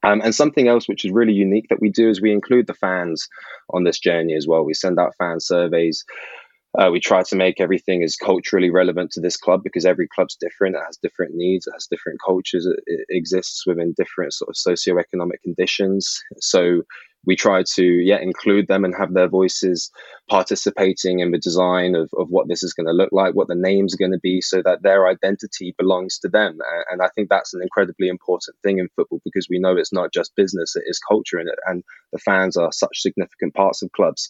Um, 0.03 0.21
and 0.23 0.33
something 0.33 0.67
else 0.67 0.87
which 0.87 1.05
is 1.05 1.11
really 1.11 1.33
unique 1.33 1.67
that 1.69 1.81
we 1.81 1.89
do 1.89 2.09
is 2.09 2.21
we 2.21 2.31
include 2.31 2.67
the 2.67 2.73
fans 2.73 3.27
on 3.71 3.83
this 3.83 3.99
journey 3.99 4.35
as 4.35 4.45
well. 4.47 4.63
We 4.63 4.73
send 4.73 4.99
out 4.99 5.15
fan 5.17 5.39
surveys 5.39 6.05
Uh, 6.77 6.91
we 6.91 6.99
try 6.99 7.23
to 7.23 7.35
make 7.35 7.59
everything 7.59 8.03
as 8.03 8.15
culturally 8.15 8.69
relevant 8.69 9.09
to 9.11 9.21
this 9.21 9.37
club 9.37 9.61
because 9.63 9.85
every 9.85 10.07
club's 10.07 10.37
different. 10.39 10.75
It 10.75 10.83
has 10.85 10.97
different 11.01 11.33
needs. 11.33 11.65
It 11.65 11.73
has 11.73 11.87
different 11.89 12.19
cultures. 12.23 12.65
It, 12.67 12.79
it 12.85 13.05
exists 13.09 13.65
within 13.65 13.93
different 13.97 14.33
sort 14.33 14.49
of 14.49 14.55
socioeconomic 14.55 15.41
conditions. 15.43 16.21
So 16.39 16.83
we 17.27 17.35
try 17.35 17.61
to 17.75 17.83
yeah 17.83 18.19
include 18.19 18.67
them 18.67 18.83
and 18.83 18.95
have 18.97 19.13
their 19.13 19.27
voices 19.27 19.91
participating 20.29 21.19
in 21.19 21.31
the 21.31 21.37
design 21.37 21.93
of, 21.93 22.09
of 22.17 22.29
what 22.29 22.47
this 22.47 22.63
is 22.63 22.73
going 22.73 22.87
to 22.87 22.93
look 22.93 23.09
like 23.11 23.35
what 23.35 23.47
the 23.47 23.55
names 23.55 23.93
are 23.93 23.97
going 23.97 24.11
to 24.11 24.19
be 24.23 24.41
so 24.41 24.61
that 24.63 24.81
their 24.81 25.07
identity 25.07 25.75
belongs 25.77 26.17
to 26.17 26.29
them. 26.29 26.57
And 26.89 27.03
i 27.03 27.09
think 27.13 27.29
that's 27.29 27.53
an 27.53 27.61
incredibly 27.61 28.07
important 28.07 28.57
thing 28.63 28.79
in 28.79 28.89
football 28.95 29.21
because 29.23 29.47
we 29.49 29.59
know 29.59 29.75
it's 29.75 29.93
not 29.93 30.11
just 30.11 30.35
business 30.35 30.75
it 30.75 30.83
is 30.87 30.99
culture 30.99 31.39
in 31.39 31.47
it 31.47 31.59
and 31.67 31.83
the 32.13 32.19
fans 32.19 32.57
are 32.57 32.71
such 32.71 33.01
significant 33.01 33.53
parts 33.53 33.83
of 33.83 33.91
clubs. 33.91 34.29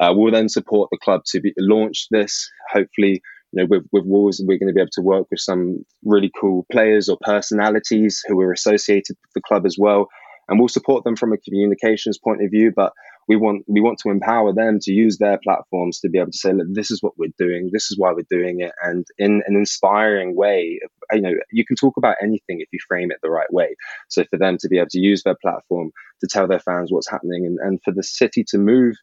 Uh, 0.00 0.12
we'll 0.14 0.32
then 0.32 0.48
support 0.48 0.88
the 0.90 0.98
club 0.98 1.22
to 1.26 1.40
be, 1.40 1.52
launch 1.58 2.06
this. 2.10 2.48
Hopefully 2.70 3.20
you 3.52 3.62
know, 3.62 3.66
with, 3.68 3.84
with 3.92 4.04
Wolves, 4.04 4.42
we're 4.44 4.58
going 4.58 4.68
to 4.68 4.74
be 4.74 4.80
able 4.80 4.90
to 4.92 5.02
work 5.02 5.26
with 5.30 5.40
some 5.40 5.84
really 6.04 6.30
cool 6.40 6.66
players 6.70 7.08
or 7.08 7.16
personalities 7.22 8.22
who 8.26 8.40
are 8.40 8.52
associated 8.52 9.16
with 9.22 9.32
the 9.34 9.40
club 9.40 9.66
as 9.66 9.76
well 9.78 10.08
and 10.48 10.58
we'll 10.58 10.68
support 10.68 11.04
them 11.04 11.16
from 11.16 11.32
a 11.32 11.38
communications 11.38 12.18
point 12.18 12.42
of 12.42 12.50
view 12.50 12.72
but 12.74 12.92
we 13.28 13.36
want 13.36 13.64
we 13.66 13.80
want 13.80 13.98
to 13.98 14.10
empower 14.10 14.52
them 14.52 14.78
to 14.80 14.92
use 14.92 15.18
their 15.18 15.38
platforms 15.42 16.00
to 16.00 16.08
be 16.08 16.18
able 16.18 16.30
to 16.30 16.38
say 16.38 16.52
look 16.52 16.66
this 16.70 16.90
is 16.90 17.02
what 17.02 17.14
we're 17.18 17.32
doing. 17.38 17.70
This 17.72 17.90
is 17.90 17.98
why 17.98 18.12
we're 18.12 18.26
doing 18.30 18.60
it. 18.60 18.72
And 18.82 19.06
in 19.18 19.42
an 19.46 19.56
inspiring 19.56 20.36
way 20.36 20.80
you 21.12 21.20
know 21.20 21.32
you 21.50 21.64
can 21.64 21.76
talk 21.76 21.96
about 21.96 22.16
anything 22.22 22.60
if 22.60 22.68
you 22.72 22.78
frame 22.86 23.10
it 23.10 23.18
the 23.22 23.30
right 23.30 23.52
way. 23.52 23.76
So 24.08 24.24
for 24.30 24.38
them 24.38 24.56
to 24.60 24.68
be 24.68 24.78
able 24.78 24.88
to 24.90 25.00
use 25.00 25.22
their 25.22 25.36
platform 25.40 25.90
to 26.20 26.28
tell 26.28 26.46
their 26.46 26.60
fans 26.60 26.92
what's 26.92 27.10
happening 27.10 27.46
and, 27.46 27.58
and 27.60 27.80
for 27.84 27.92
the 27.92 28.02
city 28.02 28.44
to 28.48 28.58
move 28.58 28.96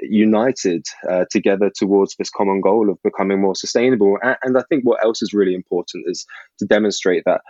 united 0.00 0.84
uh, 1.10 1.24
together 1.28 1.72
towards 1.74 2.14
this 2.16 2.30
common 2.30 2.60
goal 2.60 2.88
of 2.88 3.02
becoming 3.02 3.40
more 3.40 3.56
sustainable. 3.56 4.16
And, 4.22 4.36
and 4.42 4.58
i 4.58 4.62
think 4.68 4.84
what 4.84 5.04
else 5.04 5.22
is 5.22 5.32
really 5.32 5.54
important 5.54 6.04
is 6.06 6.24
to 6.60 6.66
demonstrate 6.66 7.24
that 7.26 7.40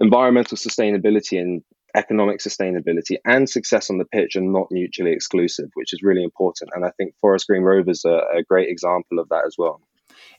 environmental 0.00 0.56
sustainability 0.56 1.40
and 1.40 1.62
economic 1.94 2.40
sustainability 2.40 3.16
and 3.24 3.48
success 3.48 3.90
on 3.90 3.98
the 3.98 4.04
pitch 4.04 4.36
are 4.36 4.40
not 4.40 4.68
mutually 4.70 5.12
exclusive, 5.12 5.70
which 5.74 5.92
is 5.92 6.02
really 6.02 6.22
important. 6.22 6.70
And 6.74 6.84
I 6.84 6.90
think 6.96 7.14
Forest 7.20 7.46
Green 7.48 7.62
Rovers 7.62 8.04
are 8.04 8.22
a 8.36 8.42
great 8.42 8.68
example 8.68 9.18
of 9.18 9.28
that 9.30 9.44
as 9.46 9.56
well. 9.58 9.80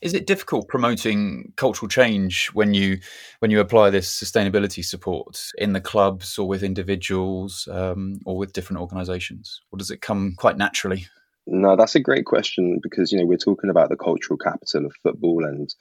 Is 0.02 0.14
it 0.14 0.26
difficult 0.26 0.68
promoting 0.68 1.52
cultural 1.56 1.88
change 1.88 2.48
when 2.54 2.72
you 2.74 3.00
when 3.40 3.50
you 3.50 3.60
apply 3.60 3.90
this 3.90 4.10
sustainability 4.10 4.84
support 4.84 5.42
in 5.58 5.72
the 5.72 5.80
clubs 5.80 6.38
or 6.38 6.48
with 6.48 6.62
individuals 6.62 7.68
um, 7.70 8.20
or 8.24 8.36
with 8.36 8.52
different 8.52 8.80
organisations, 8.80 9.60
or 9.70 9.78
does 9.78 9.90
it 9.90 10.00
come 10.00 10.34
quite 10.36 10.56
naturally? 10.56 11.06
No, 11.46 11.76
that's 11.76 11.94
a 11.94 12.00
great 12.00 12.26
question 12.26 12.78
because 12.82 13.12
you 13.12 13.18
know 13.18 13.26
we're 13.26 13.36
talking 13.36 13.70
about 13.70 13.88
the 13.88 13.96
cultural 13.96 14.38
capital 14.38 14.86
of 14.86 14.92
football 15.02 15.44
and 15.44 15.74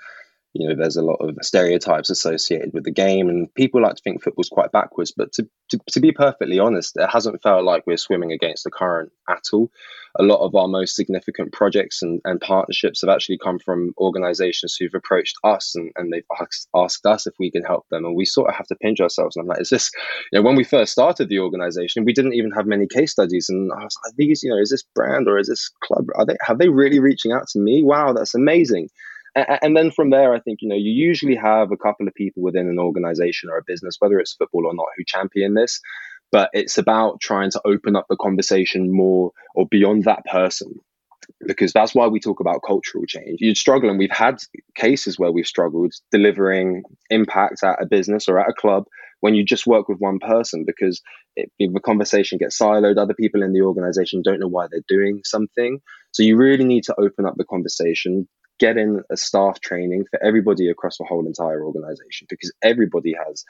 you 0.53 0.67
know 0.67 0.75
there's 0.75 0.97
a 0.97 1.01
lot 1.01 1.15
of 1.15 1.37
stereotypes 1.41 2.09
associated 2.09 2.73
with 2.73 2.83
the 2.83 2.91
game 2.91 3.29
and 3.29 3.53
people 3.53 3.81
like 3.81 3.95
to 3.95 4.01
think 4.01 4.23
football's 4.23 4.49
quite 4.49 4.71
backwards 4.71 5.13
but 5.15 5.31
to, 5.31 5.47
to, 5.69 5.79
to, 5.91 5.99
be 5.99 6.11
perfectly 6.11 6.59
honest 6.59 6.97
it 6.97 7.09
hasn't 7.09 7.41
felt 7.41 7.63
like 7.63 7.85
we're 7.85 7.97
swimming 7.97 8.31
against 8.31 8.63
the 8.63 8.71
current 8.71 9.11
at 9.29 9.43
all. 9.53 9.71
A 10.17 10.23
lot 10.23 10.43
of 10.43 10.55
our 10.55 10.67
most 10.67 10.95
significant 10.95 11.53
projects 11.53 12.01
and, 12.01 12.19
and 12.25 12.41
partnerships 12.41 13.01
have 13.01 13.11
actually 13.11 13.37
come 13.37 13.59
from 13.59 13.93
organizations 13.99 14.75
who've 14.75 14.95
approached 14.95 15.37
us 15.43 15.75
and, 15.75 15.91
and 15.95 16.11
they've 16.11 16.23
asked, 16.41 16.67
asked 16.75 17.05
us 17.05 17.27
if 17.27 17.35
we 17.37 17.51
can 17.51 17.63
help 17.63 17.87
them 17.89 18.05
and 18.05 18.15
we 18.15 18.25
sort 18.25 18.49
of 18.49 18.55
have 18.55 18.65
to 18.67 18.75
pinch 18.75 18.99
ourselves 18.99 19.35
and 19.35 19.43
i'm 19.43 19.47
like 19.47 19.61
is 19.61 19.69
this 19.69 19.91
you 20.31 20.39
know 20.39 20.43
when 20.43 20.55
we 20.55 20.63
first 20.63 20.91
started 20.91 21.29
the 21.29 21.39
organization 21.39 22.05
we 22.05 22.13
didn't 22.13 22.33
even 22.33 22.51
have 22.51 22.65
many 22.65 22.87
case 22.87 23.11
studies 23.11 23.49
and 23.49 23.71
i 23.73 23.83
was 23.83 23.95
like 24.03 24.15
these 24.15 24.41
you 24.41 24.49
know 24.49 24.59
is 24.59 24.71
this 24.71 24.83
brand 24.95 25.27
or 25.27 25.37
is 25.37 25.47
this 25.47 25.69
club 25.83 26.05
are 26.15 26.25
they 26.25 26.35
have 26.41 26.57
they 26.57 26.69
really 26.69 26.99
reaching 26.99 27.31
out 27.31 27.47
to 27.47 27.59
me? 27.59 27.83
Wow 27.83 28.13
that's 28.13 28.33
amazing 28.33 28.89
and 29.36 29.75
then 29.75 29.91
from 29.91 30.09
there, 30.09 30.33
I 30.33 30.39
think, 30.39 30.62
you 30.62 30.69
know, 30.69 30.75
you 30.75 30.91
usually 30.91 31.36
have 31.36 31.71
a 31.71 31.77
couple 31.77 32.07
of 32.07 32.13
people 32.13 32.43
within 32.43 32.67
an 32.67 32.79
organization 32.79 33.50
or 33.50 33.57
a 33.57 33.63
business, 33.65 33.98
whether 34.00 34.19
it's 34.19 34.33
football 34.33 34.65
or 34.65 34.74
not, 34.74 34.88
who 34.98 35.03
champion 35.05 35.53
this. 35.53 35.79
But 36.31 36.50
it's 36.53 36.77
about 36.77 37.19
trying 37.21 37.50
to 37.51 37.62
open 37.65 37.95
up 37.95 38.05
the 38.09 38.17
conversation 38.17 38.91
more 38.91 39.31
or 39.55 39.67
beyond 39.67 40.03
that 40.03 40.25
person 40.25 40.75
because 41.45 41.74
that's 41.74 41.95
why 41.95 42.07
we 42.07 42.19
talk 42.19 42.39
about 42.39 42.62
cultural 42.65 43.05
change. 43.05 43.38
You'd 43.39 43.57
struggle, 43.57 43.89
and 43.89 44.00
we've 44.00 44.12
had 44.12 44.38
cases 44.75 45.17
where 45.17 45.31
we've 45.31 45.48
struggled 45.48 45.93
delivering 46.12 46.83
impact 47.09 47.63
at 47.63 47.81
a 47.81 47.86
business 47.86 48.27
or 48.27 48.39
at 48.39 48.50
a 48.50 48.53
club 48.53 48.86
when 49.21 49.36
you 49.36 49.43
just 49.43 49.67
work 49.67 49.89
with 49.89 50.00
one 50.00 50.19
person 50.19 50.63
because 50.65 51.01
it, 51.36 51.51
the 51.59 51.79
conversation 51.79 52.38
gets 52.38 52.57
siloed. 52.57 52.98
Other 52.98 53.13
people 53.13 53.43
in 53.43 53.53
the 53.53 53.62
organization 53.62 54.21
don't 54.24 54.39
know 54.39 54.48
why 54.48 54.67
they're 54.69 54.81
doing 54.88 55.21
something. 55.24 55.79
So 56.12 56.24
you 56.24 56.38
really 56.38 56.63
need 56.63 56.86
to 56.86 56.95
open 57.00 57.25
up 57.25 57.36
the 57.38 57.45
conversation, 57.45 58.27
get 58.59 58.77
in 58.77 59.01
a 59.09 59.17
staff 59.17 59.59
training 59.61 60.05
for 60.09 60.21
everybody 60.23 60.69
across 60.69 60.97
the 60.97 61.05
whole 61.05 61.25
entire 61.25 61.63
organization 61.63 62.27
because 62.29 62.53
everybody 62.61 63.15
has 63.27 63.43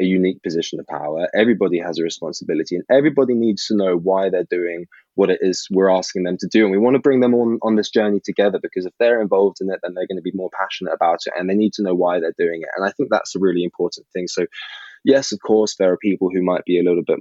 a 0.00 0.04
unique 0.04 0.42
position 0.42 0.80
of 0.80 0.86
power. 0.86 1.28
Everybody 1.34 1.78
has 1.78 1.98
a 1.98 2.02
responsibility, 2.02 2.74
and 2.74 2.84
everybody 2.90 3.34
needs 3.34 3.66
to 3.66 3.76
know 3.76 3.96
why 3.96 4.28
they're 4.28 4.44
doing 4.50 4.86
what 5.14 5.30
it 5.30 5.38
is 5.40 5.68
we're 5.70 5.90
asking 5.90 6.24
them 6.24 6.36
to 6.38 6.48
do. 6.48 6.64
And 6.64 6.72
we 6.72 6.78
want 6.78 6.94
to 6.94 7.00
bring 7.00 7.20
them 7.20 7.34
on 7.34 7.58
on 7.62 7.76
this 7.76 7.90
journey 7.90 8.20
together 8.24 8.58
because 8.60 8.86
if 8.86 8.92
they're 8.98 9.20
involved 9.22 9.58
in 9.60 9.70
it, 9.70 9.80
then 9.82 9.94
they're 9.94 10.08
going 10.08 10.18
to 10.18 10.22
be 10.22 10.32
more 10.34 10.50
passionate 10.58 10.92
about 10.92 11.20
it, 11.26 11.34
and 11.36 11.48
they 11.48 11.54
need 11.54 11.74
to 11.74 11.82
know 11.82 11.94
why 11.94 12.18
they're 12.18 12.34
doing 12.36 12.62
it. 12.62 12.70
And 12.76 12.84
I 12.84 12.90
think 12.90 13.10
that's 13.10 13.36
a 13.36 13.40
really 13.40 13.62
important 13.62 14.06
thing. 14.12 14.26
So, 14.26 14.46
yes, 15.04 15.32
of 15.32 15.38
course, 15.40 15.76
there 15.76 15.92
are 15.92 15.98
people 15.98 16.28
who 16.32 16.42
might 16.42 16.64
be 16.64 16.80
a 16.80 16.82
little 16.82 17.04
bit 17.04 17.20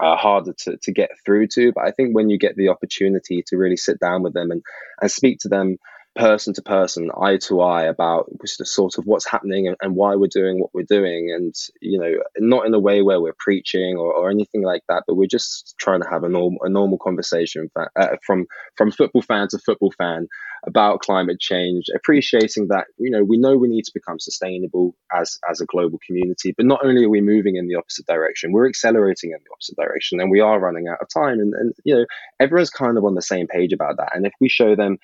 uh, 0.00 0.16
harder 0.16 0.54
to, 0.64 0.76
to 0.82 0.92
get 0.92 1.10
through 1.24 1.48
to. 1.48 1.72
But 1.72 1.84
I 1.84 1.90
think 1.90 2.14
when 2.14 2.30
you 2.30 2.38
get 2.38 2.56
the 2.56 2.68
opportunity 2.68 3.44
to 3.48 3.56
really 3.56 3.76
sit 3.76 4.00
down 4.00 4.22
with 4.22 4.32
them 4.32 4.50
and, 4.50 4.62
and 5.00 5.10
speak 5.10 5.38
to 5.40 5.48
them 5.48 5.76
person 6.14 6.54
to 6.54 6.62
person, 6.62 7.10
eye 7.20 7.38
to 7.38 7.60
eye 7.60 7.84
about 7.84 8.30
the 8.40 8.66
sort 8.66 8.98
of 8.98 9.04
what's 9.04 9.26
happening 9.26 9.66
and, 9.66 9.76
and, 9.80 9.96
why 9.96 10.14
we're 10.14 10.28
doing 10.28 10.60
what 10.60 10.70
we're 10.72 10.82
doing. 10.88 11.32
And, 11.34 11.54
you 11.80 11.98
know, 11.98 12.12
not 12.38 12.66
in 12.66 12.74
a 12.74 12.78
way 12.78 13.02
where 13.02 13.20
we're 13.20 13.34
preaching 13.38 13.96
or, 13.96 14.12
or 14.14 14.30
anything 14.30 14.62
like 14.62 14.82
that, 14.88 15.04
but 15.06 15.16
we're 15.16 15.26
just 15.26 15.74
trying 15.78 16.02
to 16.02 16.08
have 16.08 16.22
a 16.22 16.28
normal, 16.28 16.58
a 16.62 16.68
normal 16.68 16.98
conversation 16.98 17.68
uh, 17.76 18.16
from, 18.24 18.46
from 18.76 18.92
football 18.92 19.22
fan 19.22 19.48
to 19.50 19.58
football 19.58 19.92
fan 19.98 20.28
about 20.66 21.00
climate 21.00 21.40
change, 21.40 21.86
appreciating 21.94 22.68
that, 22.68 22.86
you 22.96 23.10
know, 23.10 23.22
we 23.22 23.36
know 23.36 23.56
we 23.56 23.68
need 23.68 23.84
to 23.84 23.92
become 23.92 24.18
sustainable 24.18 24.94
as, 25.12 25.38
as 25.50 25.60
a 25.60 25.66
global 25.66 25.98
community, 26.06 26.54
but 26.56 26.66
not 26.66 26.84
only 26.84 27.04
are 27.04 27.10
we 27.10 27.20
moving 27.20 27.56
in 27.56 27.66
the 27.66 27.74
opposite 27.74 28.06
direction, 28.06 28.52
we're 28.52 28.68
accelerating 28.68 29.32
in 29.32 29.38
the 29.44 29.50
opposite 29.52 29.76
direction 29.76 30.20
and 30.20 30.30
we 30.30 30.40
are 30.40 30.60
running 30.60 30.88
out 30.88 30.98
of 31.02 31.08
time. 31.12 31.38
And, 31.40 31.52
and 31.54 31.74
you 31.84 31.94
know, 31.94 32.06
everyone's 32.40 32.70
kind 32.70 32.96
of 32.96 33.04
on 33.04 33.14
the 33.14 33.22
same 33.22 33.46
page 33.46 33.72
about 33.72 33.96
that. 33.98 34.10
And 34.14 34.26
if 34.26 34.32
we 34.40 34.48
show 34.48 34.74
them 34.74 34.98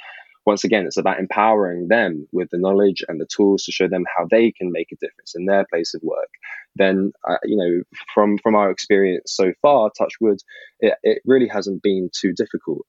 once 0.50 0.64
again, 0.64 0.85
it's 0.85 0.97
about 0.97 1.21
empowering 1.21 1.87
them 1.87 2.26
with 2.33 2.50
the 2.50 2.59
knowledge 2.59 3.04
and 3.07 3.21
the 3.21 3.26
tools 3.33 3.62
to 3.62 3.71
show 3.71 3.87
them 3.87 4.04
how 4.16 4.26
they 4.28 4.50
can 4.50 4.73
make 4.73 4.88
a 4.90 4.97
difference 4.97 5.33
in 5.37 5.47
their 5.47 5.64
place 5.73 5.95
of 5.95 6.00
work. 6.02 6.28
Then, 6.75 7.12
uh, 7.28 7.37
you 7.45 7.57
know, 7.57 7.85
from 8.12 8.37
from 8.38 8.57
our 8.57 8.69
experience 8.69 9.33
so 9.33 9.52
far, 9.62 9.92
Touchwood, 9.97 10.40
it, 10.80 10.95
it 11.04 11.23
really 11.25 11.47
hasn't 11.47 11.85
been 11.85 12.11
too 12.12 12.33
difficult. 12.33 12.85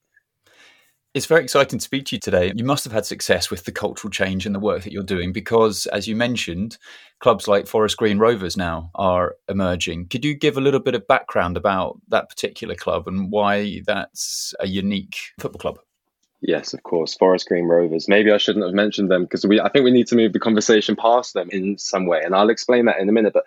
It's 1.13 1.27
very 1.27 1.43
exciting 1.43 1.77
to 1.77 1.83
speak 1.83 2.05
to 2.05 2.15
you 2.15 2.19
today. 2.19 2.51
You 2.55 2.63
must 2.63 2.83
have 2.83 2.93
had 2.93 3.05
success 3.05 3.51
with 3.51 3.65
the 3.65 3.71
cultural 3.71 4.09
change 4.09 4.47
and 4.47 4.55
the 4.55 4.59
work 4.59 4.81
that 4.81 4.91
you're 4.91 5.03
doing 5.03 5.31
because, 5.31 5.85
as 5.87 6.07
you 6.07 6.15
mentioned, 6.15 6.79
clubs 7.19 7.47
like 7.47 7.67
Forest 7.67 7.97
Green 7.97 8.17
Rovers 8.17 8.57
now 8.57 8.89
are 8.95 9.35
emerging. 9.49 10.07
Could 10.07 10.25
you 10.25 10.33
give 10.33 10.57
a 10.57 10.61
little 10.61 10.79
bit 10.79 10.95
of 10.95 11.05
background 11.07 11.57
about 11.57 11.99
that 12.07 12.27
particular 12.27 12.73
club 12.73 13.07
and 13.07 13.29
why 13.29 13.81
that's 13.85 14.55
a 14.59 14.67
unique 14.67 15.17
football 15.37 15.59
club? 15.59 15.79
Yes, 16.41 16.73
of 16.73 16.81
course. 16.81 17.15
Forest 17.15 17.47
Green 17.47 17.65
Rovers. 17.65 18.07
Maybe 18.07 18.31
I 18.31 18.37
shouldn't 18.37 18.65
have 18.65 18.73
mentioned 18.73 19.11
them 19.11 19.23
because 19.23 19.45
we 19.45 19.59
I 19.61 19.69
think 19.69 19.85
we 19.85 19.91
need 19.91 20.07
to 20.07 20.15
move 20.15 20.33
the 20.33 20.39
conversation 20.39 20.95
past 20.95 21.33
them 21.33 21.49
in 21.51 21.77
some 21.77 22.07
way. 22.07 22.21
And 22.23 22.35
I'll 22.35 22.49
explain 22.49 22.85
that 22.85 22.99
in 22.99 23.07
a 23.07 23.11
minute. 23.11 23.33
But 23.33 23.45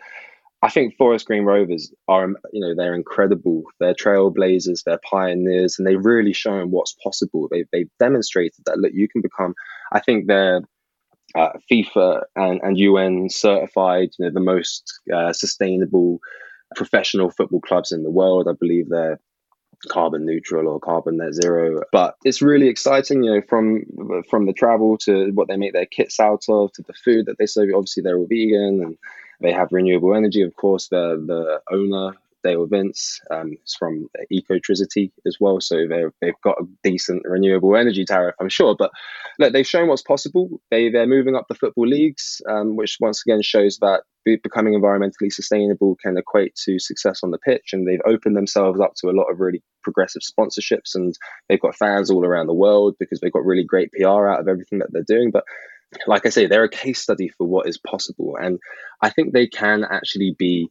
I 0.63 0.71
think 0.71 0.97
Forest 0.97 1.27
Green 1.27 1.43
Rovers 1.43 1.93
are, 2.09 2.29
you 2.53 2.61
know, 2.61 2.75
they're 2.75 2.95
incredible. 2.95 3.65
They're 3.81 3.95
trailblazers, 3.95 4.85
they're 4.85 5.01
pioneers, 5.11 5.79
and 5.79 5.87
they've 5.87 6.03
really 6.03 6.33
shown 6.33 6.71
what's 6.71 6.95
possible. 7.03 7.49
They, 7.51 7.65
they've 7.71 7.91
demonstrated 7.99 8.65
that, 8.65 8.79
look, 8.79 8.93
you 8.95 9.07
can 9.07 9.21
become, 9.21 9.55
I 9.93 10.01
think 10.01 10.27
they're 10.27 10.63
uh, 11.35 11.51
FIFA 11.71 12.23
and, 12.37 12.61
and 12.63 12.79
UN 12.79 13.29
certified, 13.29 14.11
you 14.19 14.25
know, 14.25 14.33
the 14.33 14.41
most 14.41 15.01
uh, 15.15 15.35
sustainable 15.35 16.21
professional 16.77 17.31
football 17.31 17.61
clubs 17.61 17.93
in 17.93 18.03
the 18.03 18.11
world. 18.11 18.49
I 18.49 18.53
believe 18.59 18.89
they're 18.89 19.21
carbon 19.89 20.25
neutral 20.25 20.69
or 20.69 20.81
carbon 20.81 21.19
net 21.19 21.35
zero. 21.35 21.83
But 21.93 22.17
it's 22.25 22.43
really 22.43 22.69
exciting, 22.69 23.23
you 23.23 23.35
know, 23.35 23.43
from 23.49 23.85
from 24.29 24.47
the 24.47 24.53
travel 24.53 24.99
to 24.99 25.31
what 25.33 25.49
they 25.49 25.57
make 25.57 25.73
their 25.73 25.87
kits 25.87 26.21
out 26.21 26.45
of 26.49 26.73
to 26.73 26.83
the 26.83 26.95
food 26.95 27.27
that 27.27 27.39
they 27.39 27.47
serve. 27.47 27.71
Obviously, 27.75 28.03
they're 28.03 28.19
all 28.19 28.27
vegan 28.27 28.83
and 28.83 28.99
they 29.41 29.53
have 29.53 29.73
renewable 29.73 30.15
energy. 30.15 30.43
Of 30.43 30.57
course, 30.57 30.89
the 30.89 31.23
the 31.27 31.61
owner 31.75 32.17
Dale 32.45 32.67
Vince. 32.67 33.21
Um, 33.31 33.53
it's 33.63 33.75
from 33.75 34.09
Ecotricity 34.33 35.11
as 35.27 35.39
well, 35.41 35.61
so 35.61 35.87
they've 36.21 36.41
got 36.43 36.61
a 36.61 36.67
decent 36.83 37.23
renewable 37.25 37.77
energy 37.77 38.05
tariff, 38.05 38.35
I'm 38.41 38.49
sure. 38.49 38.77
But 38.79 38.91
look, 39.39 39.53
they've 39.53 39.67
shown 39.67 39.89
what's 39.89 40.03
possible. 40.03 40.61
They 40.71 40.91
they're 40.91 41.07
moving 41.07 41.35
up 41.35 41.47
the 41.49 41.55
football 41.55 41.87
leagues, 41.87 42.41
um, 42.49 42.77
which 42.77 42.99
once 43.01 43.23
again 43.27 43.43
shows 43.43 43.79
that 43.79 44.03
becoming 44.25 44.75
environmentally 44.75 45.31
sustainable 45.31 45.97
can 46.03 46.17
equate 46.17 46.55
to 46.65 46.79
success 46.79 47.21
on 47.23 47.31
the 47.31 47.39
pitch, 47.39 47.71
and 47.73 47.87
they've 47.87 48.01
opened 48.07 48.37
themselves 48.37 48.81
up 48.81 48.93
to 48.97 49.09
a 49.09 49.17
lot 49.17 49.31
of 49.31 49.41
really 49.41 49.63
progressive 49.83 50.23
sponsorships, 50.23 50.95
and 50.95 51.15
they've 51.49 51.61
got 51.61 51.77
fans 51.77 52.11
all 52.11 52.25
around 52.25 52.47
the 52.47 52.55
world 52.55 52.95
because 52.99 53.21
they've 53.21 53.33
got 53.33 53.45
really 53.45 53.65
great 53.65 53.91
PR 53.93 54.29
out 54.29 54.41
of 54.41 54.49
everything 54.49 54.79
that 54.79 54.89
they're 54.93 55.03
doing. 55.07 55.31
But 55.31 55.45
like 56.07 56.27
I 56.27 56.31
say, 56.31 56.47
they're 56.47 56.65
a 56.65 56.69
case 56.69 57.01
study 57.01 57.29
for 57.29 57.47
what 57.47 57.69
is 57.69 57.79
possible. 57.79 58.37
And 58.41 58.59
I 59.01 59.11
think 59.11 59.33
they 59.33 59.47
can 59.47 59.85
actually 59.85 60.35
be 60.39 60.71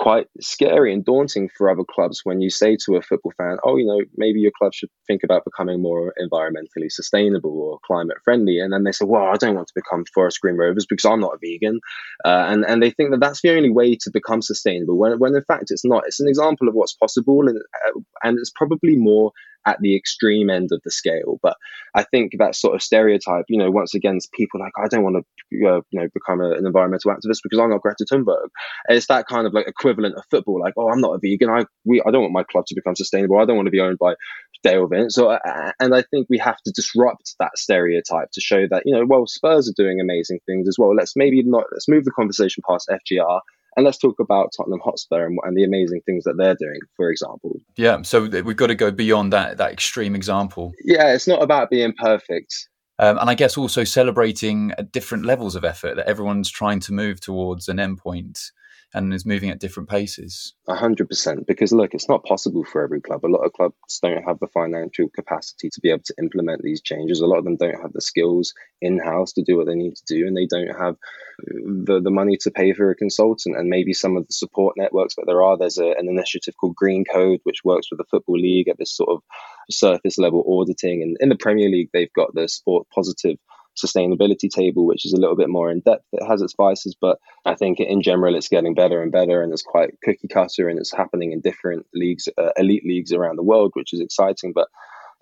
quite 0.00 0.26
scary 0.40 0.94
and 0.94 1.04
daunting 1.04 1.50
for 1.58 1.68
other 1.68 1.84
clubs 1.84 2.22
when 2.24 2.40
you 2.40 2.48
say 2.48 2.74
to 2.74 2.96
a 2.96 3.02
football 3.02 3.34
fan, 3.36 3.58
oh, 3.64 3.76
you 3.76 3.84
know, 3.84 4.00
maybe 4.16 4.40
your 4.40 4.50
club 4.58 4.72
should 4.72 4.88
think 5.06 5.22
about 5.22 5.44
becoming 5.44 5.82
more 5.82 6.14
environmentally 6.18 6.90
sustainable 6.90 7.60
or 7.60 7.78
climate 7.84 8.16
friendly. 8.24 8.60
And 8.60 8.72
then 8.72 8.84
they 8.84 8.92
say, 8.92 9.04
well, 9.04 9.24
I 9.24 9.36
don't 9.36 9.56
want 9.56 9.68
to 9.68 9.74
become 9.74 10.06
Forest 10.14 10.40
Green 10.40 10.56
Rovers 10.56 10.86
because 10.88 11.04
I'm 11.04 11.20
not 11.20 11.34
a 11.34 11.38
vegan. 11.42 11.80
Uh, 12.24 12.46
and, 12.48 12.64
and 12.66 12.82
they 12.82 12.90
think 12.90 13.10
that 13.10 13.20
that's 13.20 13.42
the 13.42 13.54
only 13.54 13.68
way 13.68 13.94
to 13.94 14.10
become 14.10 14.40
sustainable 14.40 14.96
when, 14.96 15.18
when 15.18 15.34
in 15.34 15.44
fact 15.44 15.70
it's 15.70 15.84
not. 15.84 16.04
It's 16.06 16.20
an 16.20 16.28
example 16.28 16.66
of 16.66 16.74
what's 16.74 16.94
possible 16.94 17.46
and, 17.46 17.58
uh, 17.58 18.00
and 18.22 18.38
it's 18.38 18.52
probably 18.56 18.96
more 18.96 19.32
at 19.66 19.78
the 19.80 19.96
extreme 19.96 20.50
end 20.50 20.70
of 20.72 20.80
the 20.84 20.90
scale. 20.90 21.38
But 21.42 21.56
I 21.94 22.04
think 22.04 22.32
that 22.38 22.54
sort 22.54 22.74
of 22.74 22.82
stereotype, 22.82 23.44
you 23.48 23.58
know, 23.58 23.70
once 23.70 23.94
again, 23.94 24.18
people 24.34 24.60
like, 24.60 24.72
I 24.82 24.88
don't 24.88 25.02
want 25.02 25.16
to, 25.16 25.66
uh, 25.66 25.80
you 25.90 26.00
know, 26.00 26.08
become 26.14 26.40
a, 26.40 26.52
an 26.52 26.66
environmental 26.66 27.10
activist 27.10 27.40
because 27.42 27.58
I'm 27.58 27.70
not 27.70 27.82
Greta 27.82 28.04
Thunberg. 28.10 28.48
It's 28.88 29.06
that 29.06 29.26
kind 29.26 29.46
of 29.46 29.52
like 29.52 29.68
equivalent 29.68 30.16
of 30.16 30.24
football, 30.30 30.60
like, 30.60 30.74
oh, 30.76 30.90
I'm 30.90 31.00
not 31.00 31.14
a 31.14 31.18
vegan. 31.22 31.50
I 31.50 31.64
we 31.84 32.02
I 32.06 32.10
don't 32.10 32.22
want 32.22 32.32
my 32.32 32.44
club 32.44 32.66
to 32.66 32.74
become 32.74 32.96
sustainable. 32.96 33.38
I 33.38 33.44
don't 33.44 33.56
want 33.56 33.66
to 33.66 33.72
be 33.72 33.80
owned 33.80 33.98
by 33.98 34.14
Dale 34.62 34.86
Vince. 34.86 35.14
So, 35.14 35.36
and 35.80 35.94
I 35.94 36.02
think 36.02 36.26
we 36.28 36.38
have 36.38 36.58
to 36.64 36.72
disrupt 36.72 37.34
that 37.38 37.56
stereotype 37.56 38.30
to 38.32 38.40
show 38.40 38.66
that, 38.70 38.82
you 38.84 38.94
know, 38.94 39.04
well, 39.06 39.26
Spurs 39.26 39.68
are 39.68 39.82
doing 39.82 40.00
amazing 40.00 40.40
things 40.46 40.68
as 40.68 40.76
well. 40.78 40.94
Let's 40.94 41.16
maybe 41.16 41.42
not 41.42 41.64
let's 41.72 41.88
move 41.88 42.04
the 42.04 42.10
conversation 42.10 42.62
past 42.68 42.90
FGR 42.90 43.40
and 43.80 43.86
let's 43.86 43.98
talk 43.98 44.20
about 44.20 44.52
Tottenham 44.54 44.80
Hotspur 44.84 45.24
and, 45.26 45.38
and, 45.42 45.56
the 45.56 45.64
amazing 45.64 46.02
things 46.04 46.24
that 46.24 46.36
they're 46.36 46.54
doing, 46.54 46.80
for 46.96 47.10
example. 47.10 47.58
Yeah, 47.76 48.02
so 48.02 48.28
we've 48.28 48.56
got 48.56 48.66
to 48.66 48.74
go 48.74 48.90
beyond 48.90 49.32
that 49.32 49.56
that 49.56 49.72
extreme 49.72 50.14
example. 50.14 50.72
Yeah, 50.84 51.14
it's 51.14 51.26
not 51.26 51.42
about 51.42 51.70
being 51.70 51.94
perfect. 51.94 52.68
Um, 52.98 53.16
and 53.16 53.30
I 53.30 53.34
guess 53.34 53.56
also 53.56 53.82
celebrating 53.84 54.72
different 54.92 55.24
levels 55.24 55.56
of 55.56 55.64
effort 55.64 55.96
that 55.96 56.06
everyone's 56.06 56.50
trying 56.50 56.80
to 56.80 56.92
move 56.92 57.20
towards 57.20 57.68
an 57.68 57.78
endpoint 57.78 58.50
and 58.92 59.14
is 59.14 59.24
moving 59.24 59.50
at 59.50 59.60
different 59.60 59.88
paces. 59.88 60.54
A 60.68 60.74
hundred 60.74 61.08
percent. 61.08 61.46
Because 61.46 61.72
look, 61.72 61.94
it's 61.94 62.08
not 62.08 62.24
possible 62.24 62.64
for 62.64 62.82
every 62.82 63.00
club. 63.00 63.24
A 63.24 63.28
lot 63.28 63.44
of 63.44 63.52
clubs 63.52 63.74
don't 64.02 64.24
have 64.24 64.38
the 64.40 64.48
financial 64.48 65.08
capacity 65.08 65.70
to 65.70 65.80
be 65.80 65.90
able 65.90 66.02
to 66.04 66.14
implement 66.18 66.62
these 66.62 66.82
changes. 66.82 67.20
A 67.20 67.26
lot 67.26 67.38
of 67.38 67.44
them 67.44 67.56
don't 67.56 67.80
have 67.80 67.92
the 67.92 68.00
skills 68.00 68.52
in 68.80 68.98
house 68.98 69.32
to 69.34 69.42
do 69.42 69.56
what 69.56 69.66
they 69.66 69.74
need 69.74 69.94
to 69.96 70.02
do, 70.06 70.26
and 70.26 70.36
they 70.36 70.46
don't 70.46 70.76
have 70.76 70.96
the 71.38 72.00
the 72.02 72.10
money 72.10 72.36
to 72.38 72.50
pay 72.50 72.72
for 72.72 72.90
a 72.90 72.96
consultant. 72.96 73.56
And 73.56 73.68
maybe 73.68 73.92
some 73.92 74.16
of 74.16 74.26
the 74.26 74.32
support 74.32 74.76
networks 74.76 75.14
that 75.16 75.24
there 75.26 75.42
are. 75.42 75.56
There's 75.56 75.78
a, 75.78 75.90
an 75.90 76.08
initiative 76.08 76.54
called 76.60 76.76
Green 76.76 77.04
Code, 77.04 77.40
which 77.44 77.64
works 77.64 77.88
with 77.90 77.98
the 77.98 78.06
football 78.10 78.38
league 78.38 78.68
at 78.68 78.78
this 78.78 78.96
sort 78.96 79.10
of 79.10 79.22
surface 79.70 80.18
level 80.18 80.44
auditing. 80.46 81.02
And 81.02 81.16
in 81.20 81.28
the 81.28 81.36
Premier 81.36 81.68
League, 81.68 81.90
they've 81.92 82.12
got 82.12 82.34
the 82.34 82.48
Sport 82.48 82.86
Positive 82.94 83.38
sustainability 83.80 84.48
table, 84.48 84.86
which 84.86 85.04
is 85.06 85.12
a 85.12 85.20
little 85.20 85.36
bit 85.36 85.48
more 85.48 85.70
in 85.70 85.80
depth. 85.80 86.04
It 86.12 86.26
has 86.26 86.42
its 86.42 86.54
vices, 86.56 86.96
but 87.00 87.18
I 87.44 87.54
think 87.54 87.80
in 87.80 88.02
general 88.02 88.34
it's 88.34 88.48
getting 88.48 88.74
better 88.74 89.02
and 89.02 89.12
better, 89.12 89.42
and 89.42 89.52
it's 89.52 89.62
quite 89.62 89.90
cookie 90.04 90.28
cutter, 90.28 90.68
and 90.68 90.78
it's 90.78 90.94
happening 90.94 91.32
in 91.32 91.40
different 91.40 91.86
leagues, 91.94 92.28
uh, 92.38 92.50
elite 92.56 92.84
leagues 92.84 93.12
around 93.12 93.36
the 93.36 93.42
world, 93.42 93.72
which 93.74 93.92
is 93.92 94.00
exciting. 94.00 94.52
But 94.54 94.68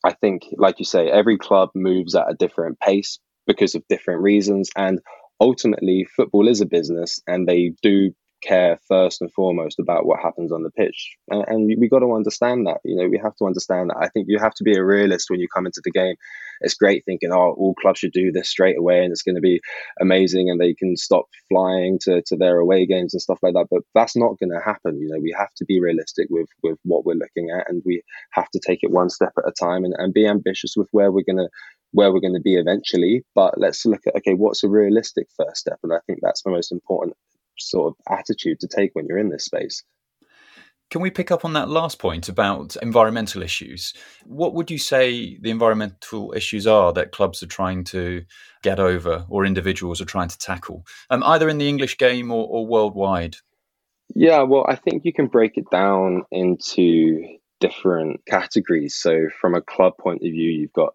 I 0.04 0.12
think, 0.12 0.44
like 0.56 0.78
you 0.78 0.84
say, 0.84 1.10
every 1.10 1.38
club 1.38 1.70
moves 1.74 2.14
at 2.14 2.30
a 2.30 2.34
different 2.34 2.78
pace 2.80 3.18
because 3.46 3.74
of 3.74 3.82
different 3.88 4.22
reasons, 4.22 4.70
and 4.76 5.00
ultimately, 5.40 6.06
football 6.16 6.48
is 6.48 6.60
a 6.60 6.66
business, 6.66 7.20
and 7.26 7.46
they 7.48 7.72
do 7.82 8.12
care 8.40 8.78
first 8.88 9.20
and 9.20 9.32
foremost 9.32 9.78
about 9.78 10.06
what 10.06 10.20
happens 10.20 10.52
on 10.52 10.62
the 10.62 10.70
pitch. 10.70 11.16
And, 11.28 11.44
and 11.48 11.66
we, 11.78 11.88
got 11.88 12.00
to 12.00 12.14
understand 12.14 12.66
that. 12.66 12.78
You 12.84 12.96
know, 12.96 13.08
we 13.08 13.18
have 13.18 13.36
to 13.36 13.46
understand 13.46 13.90
that. 13.90 13.98
I 14.00 14.08
think 14.08 14.26
you 14.28 14.38
have 14.38 14.54
to 14.54 14.64
be 14.64 14.76
a 14.76 14.84
realist 14.84 15.30
when 15.30 15.40
you 15.40 15.48
come 15.48 15.66
into 15.66 15.80
the 15.82 15.90
game. 15.90 16.14
It's 16.60 16.74
great 16.74 17.04
thinking, 17.04 17.32
oh, 17.32 17.54
all 17.56 17.74
clubs 17.74 18.00
should 18.00 18.12
do 18.12 18.32
this 18.32 18.48
straight 18.48 18.78
away 18.78 19.04
and 19.04 19.12
it's 19.12 19.22
going 19.22 19.36
to 19.36 19.40
be 19.40 19.60
amazing 20.00 20.50
and 20.50 20.60
they 20.60 20.74
can 20.74 20.96
stop 20.96 21.26
flying 21.48 21.98
to, 22.02 22.22
to 22.26 22.36
their 22.36 22.58
away 22.58 22.86
games 22.86 23.14
and 23.14 23.22
stuff 23.22 23.38
like 23.42 23.54
that. 23.54 23.68
But 23.70 23.82
that's 23.94 24.16
not 24.16 24.38
going 24.38 24.50
to 24.50 24.60
happen. 24.64 25.00
You 25.00 25.08
know, 25.08 25.20
we 25.20 25.34
have 25.38 25.52
to 25.58 25.64
be 25.64 25.80
realistic 25.80 26.26
with, 26.30 26.48
with 26.62 26.78
what 26.84 27.04
we're 27.04 27.14
looking 27.14 27.50
at 27.50 27.70
and 27.70 27.82
we 27.86 28.02
have 28.32 28.48
to 28.50 28.60
take 28.64 28.80
it 28.82 28.90
one 28.90 29.10
step 29.10 29.32
at 29.38 29.48
a 29.48 29.52
time 29.52 29.84
and, 29.84 29.94
and 29.98 30.12
be 30.12 30.26
ambitious 30.26 30.74
with 30.76 30.88
where 30.92 31.12
we're 31.12 31.24
going 31.24 31.38
to 31.38 31.48
where 31.92 32.12
we're 32.12 32.20
going 32.20 32.34
to 32.34 32.40
be 32.40 32.56
eventually 32.56 33.24
but 33.34 33.58
let's 33.58 33.86
look 33.86 34.06
at 34.06 34.14
okay 34.14 34.34
what's 34.34 34.62
a 34.62 34.68
realistic 34.68 35.26
first 35.34 35.56
step 35.56 35.78
and 35.82 35.90
i 35.90 35.98
think 36.06 36.18
that's 36.20 36.42
the 36.42 36.50
most 36.50 36.70
important 36.70 37.16
sort 37.58 37.94
of 37.94 38.18
attitude 38.18 38.60
to 38.60 38.68
take 38.68 38.90
when 38.94 39.06
you're 39.06 39.18
in 39.18 39.30
this 39.30 39.44
space. 39.44 39.82
Can 40.90 41.02
we 41.02 41.10
pick 41.10 41.30
up 41.30 41.44
on 41.44 41.52
that 41.52 41.68
last 41.68 41.98
point 41.98 42.30
about 42.30 42.74
environmental 42.80 43.42
issues? 43.42 43.92
What 44.24 44.54
would 44.54 44.70
you 44.70 44.78
say 44.78 45.36
the 45.38 45.50
environmental 45.50 46.32
issues 46.34 46.66
are 46.66 46.94
that 46.94 47.12
clubs 47.12 47.42
are 47.42 47.46
trying 47.46 47.84
to 47.84 48.24
get 48.62 48.80
over 48.80 49.26
or 49.28 49.44
individuals 49.44 50.00
are 50.00 50.06
trying 50.06 50.28
to 50.28 50.38
tackle, 50.38 50.86
um, 51.10 51.22
either 51.24 51.48
in 51.48 51.58
the 51.58 51.68
English 51.68 51.98
game 51.98 52.30
or, 52.30 52.46
or 52.48 52.66
worldwide? 52.66 53.36
Yeah, 54.14 54.42
well, 54.42 54.64
I 54.66 54.76
think 54.76 55.04
you 55.04 55.12
can 55.12 55.26
break 55.26 55.58
it 55.58 55.66
down 55.70 56.24
into 56.30 57.36
different 57.60 58.24
categories. 58.26 58.94
So, 58.94 59.28
from 59.40 59.54
a 59.54 59.60
club 59.60 59.92
point 59.98 60.22
of 60.22 60.32
view, 60.32 60.50
you've 60.50 60.72
got 60.72 60.94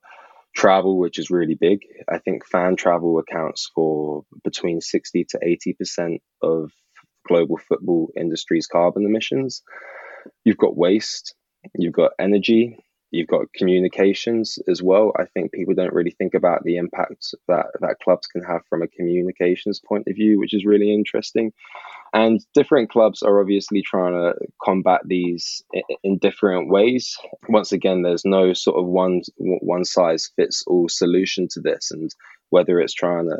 travel, 0.55 0.97
which 0.97 1.19
is 1.19 1.29
really 1.29 1.55
big. 1.55 1.79
I 2.09 2.19
think 2.19 2.45
fan 2.45 2.75
travel 2.75 3.19
accounts 3.19 3.69
for 3.73 4.23
between 4.43 4.81
60 4.81 5.25
to 5.29 5.39
80% 5.39 6.19
of 6.41 6.71
global 7.27 7.57
football 7.57 8.11
industry's 8.17 8.67
carbon 8.67 9.05
emissions. 9.05 9.63
You've 10.43 10.57
got 10.57 10.77
waste, 10.77 11.35
you've 11.75 11.93
got 11.93 12.11
energy, 12.19 12.77
you've 13.13 13.27
got 13.27 13.53
communications 13.53 14.57
as 14.67 14.81
well. 14.81 15.13
I 15.17 15.25
think 15.25 15.51
people 15.51 15.75
don't 15.75 15.93
really 15.93 16.11
think 16.11 16.33
about 16.33 16.63
the 16.63 16.77
impact 16.77 17.35
that, 17.47 17.67
that 17.79 17.99
clubs 18.03 18.25
can 18.25 18.43
have 18.43 18.61
from 18.67 18.81
a 18.81 18.87
communications 18.87 19.79
point 19.79 20.07
of 20.07 20.15
view, 20.15 20.39
which 20.39 20.53
is 20.53 20.65
really 20.65 20.91
interesting. 20.91 21.53
And 22.11 22.43
different 22.55 22.89
clubs 22.89 23.21
are 23.21 23.39
obviously 23.39 23.83
trying 23.83 24.13
to 24.13 24.33
combat 24.61 25.01
these 25.05 25.63
in 26.03 26.17
different 26.17 26.69
ways. 26.69 27.15
Once 27.47 27.71
again, 27.71 28.01
there's 28.01 28.25
no 28.25 28.53
sort 28.53 28.77
of 28.77 28.85
one 28.87 29.21
one 29.37 29.85
size 29.85 30.31
fits 30.35 30.63
all 30.65 30.89
solution 30.89 31.47
to 31.51 31.59
this, 31.59 31.91
and 31.91 32.11
whether 32.49 32.79
it's 32.79 32.93
trying 32.93 33.25
to 33.25 33.37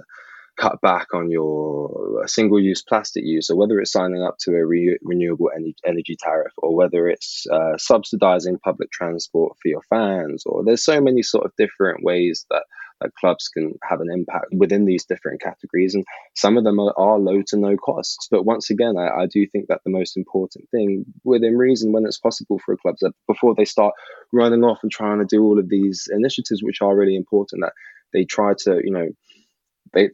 cut 0.58 0.80
back 0.82 1.08
on 1.14 1.30
your 1.30 2.24
single 2.28 2.60
use 2.60 2.82
plastic 2.82 3.24
use, 3.26 3.50
or 3.50 3.58
whether 3.58 3.80
it's 3.80 3.92
signing 3.92 4.22
up 4.22 4.38
to 4.40 4.52
a 4.56 4.66
re- 4.66 4.98
renewable 5.02 5.50
energy, 5.56 5.76
energy 5.86 6.16
tariff, 6.20 6.54
or 6.58 6.76
whether 6.76 7.08
it's 7.08 7.46
uh, 7.52 7.78
subsidizing 7.78 8.60
public 8.60 8.92
transport 8.92 9.58
for 9.62 9.68
your 9.68 9.82
fans, 9.90 10.44
or 10.46 10.64
there's 10.64 10.84
so 10.84 11.02
many 11.02 11.22
sort 11.22 11.46
of 11.46 11.52
different 11.58 12.04
ways 12.04 12.46
that 12.50 12.64
that 13.02 13.14
clubs 13.16 13.48
can 13.50 13.74
have 13.84 14.02
an 14.02 14.10
impact 14.12 14.48
within 14.52 14.86
these 14.86 15.06
different 15.06 15.42
categories. 15.42 15.94
And 15.96 16.06
some 16.36 16.58
of 16.58 16.64
them 16.64 16.80
are, 16.80 16.94
are 16.98 17.20
low 17.20 17.42
to 17.48 17.58
no 17.58 17.76
costs. 17.78 18.28
But 18.32 18.46
once 18.46 18.70
again, 18.70 18.96
I, 18.98 19.24
I, 19.24 19.26
do 19.26 19.46
think 19.48 19.68
that 19.68 19.82
the 19.84 19.92
most 19.92 20.16
important 20.16 20.70
thing 20.70 21.06
within 21.24 21.58
reason 21.58 21.92
when 21.92 22.06
it's 22.06 22.20
possible 22.20 22.60
for 22.66 22.74
a 22.74 22.78
club 22.78 22.96
that 23.02 23.14
before 23.28 23.56
they 23.56 23.66
start 23.66 23.94
running 24.32 24.64
off 24.64 24.80
and 24.84 24.92
trying 24.92 25.20
to 25.20 25.26
do 25.26 25.44
all 25.44 25.60
of 25.60 25.70
these 25.70 26.08
initiatives, 26.12 26.64
which 26.64 26.82
are 26.82 26.96
really 26.96 27.16
important, 27.16 27.62
that 27.62 27.74
they 28.14 28.24
try 28.26 28.54
to, 28.60 28.80
you 28.84 28.92
know, 28.92 29.10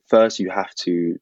first 0.08 0.40
you 0.40 0.50
have 0.50 0.74
to 0.76 1.20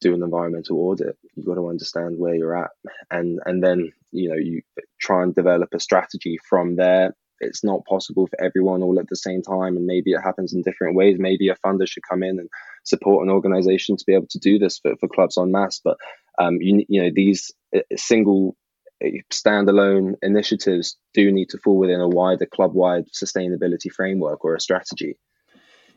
do 0.00 0.14
an 0.14 0.22
environmental 0.22 0.78
audit. 0.78 1.16
You've 1.34 1.46
got 1.46 1.54
to 1.54 1.68
understand 1.68 2.18
where 2.18 2.34
you're 2.34 2.56
at, 2.56 2.70
and 3.10 3.40
and 3.46 3.62
then 3.62 3.92
you 4.12 4.28
know 4.28 4.36
you 4.36 4.62
try 5.00 5.22
and 5.22 5.34
develop 5.34 5.70
a 5.74 5.80
strategy 5.80 6.38
from 6.48 6.76
there. 6.76 7.14
It's 7.40 7.64
not 7.64 7.84
possible 7.84 8.26
for 8.26 8.40
everyone 8.40 8.82
all 8.82 9.00
at 9.00 9.08
the 9.08 9.16
same 9.16 9.42
time 9.42 9.76
and 9.76 9.86
maybe 9.86 10.12
it 10.12 10.20
happens 10.22 10.54
in 10.54 10.62
different 10.62 10.94
ways. 10.94 11.16
Maybe 11.18 11.48
a 11.48 11.56
funder 11.56 11.86
should 11.86 12.04
come 12.08 12.22
in 12.22 12.38
and 12.38 12.48
support 12.84 13.26
an 13.26 13.30
organization 13.30 13.96
to 13.96 14.04
be 14.06 14.14
able 14.14 14.28
to 14.30 14.38
do 14.38 14.58
this 14.58 14.78
for, 14.78 14.94
for 14.96 15.08
clubs 15.08 15.36
en 15.36 15.50
masse. 15.50 15.80
But 15.82 15.98
um, 16.38 16.58
you, 16.60 16.84
you 16.88 17.02
know 17.02 17.10
these 17.12 17.52
uh, 17.76 17.80
single 17.96 18.56
uh, 19.04 19.08
standalone 19.32 20.14
initiatives 20.22 20.96
do 21.12 21.32
need 21.32 21.50
to 21.50 21.58
fall 21.58 21.76
within 21.76 22.00
a 22.00 22.08
wider 22.08 22.46
club-wide 22.46 23.06
sustainability 23.08 23.90
framework 23.90 24.44
or 24.44 24.54
a 24.54 24.60
strategy 24.60 25.16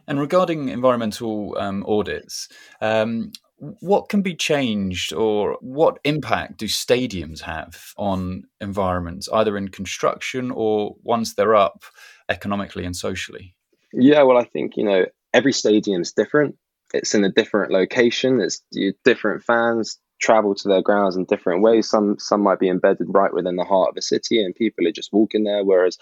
and 0.08 0.20
regarding 0.20 0.70
environmental 0.70 1.56
um, 1.58 1.84
audits 1.88 2.48
um, 2.82 3.32
what 3.58 4.08
can 4.08 4.22
be 4.22 4.36
changed 4.36 5.14
or 5.14 5.58
what 5.62 5.98
impact 6.04 6.58
do 6.58 6.68
stadiums 6.68 7.42
have 7.42 7.94
on 7.98 8.44
environments 8.62 9.28
either 9.34 9.58
in 9.58 9.68
construction 9.68 10.52
or 10.52 10.96
once 11.02 11.34
they're 11.34 11.56
up 11.56 11.84
economically 12.30 12.86
and 12.86 12.96
socially? 12.96 13.56
Yeah 13.94 14.22
well 14.24 14.38
i 14.38 14.44
think 14.44 14.78
you 14.78 14.84
know 14.84 15.06
every 15.34 15.54
stadium's 15.54 16.12
different. 16.12 16.56
It's 16.94 17.14
in 17.14 17.24
a 17.24 17.32
different 17.32 17.72
location. 17.72 18.40
It's 18.42 18.62
different 19.04 19.44
fans 19.44 20.00
travel 20.20 20.56
to 20.56 20.68
their 20.68 20.82
grounds 20.82 21.16
in 21.16 21.26
different 21.26 21.62
ways. 21.62 21.90
Some 21.90 22.18
some 22.20 22.42
might 22.42 22.60
be 22.60 22.70
embedded 22.70 23.08
right 23.10 23.34
within 23.34 23.56
the 23.56 23.64
heart 23.64 23.90
of 23.90 23.98
a 23.98 24.02
city, 24.02 24.44
and 24.44 24.56
people 24.56 24.88
are 24.88 24.92
just 24.92 25.14
walking 25.14 25.44
there. 25.44 25.64
Whereas 25.64 25.98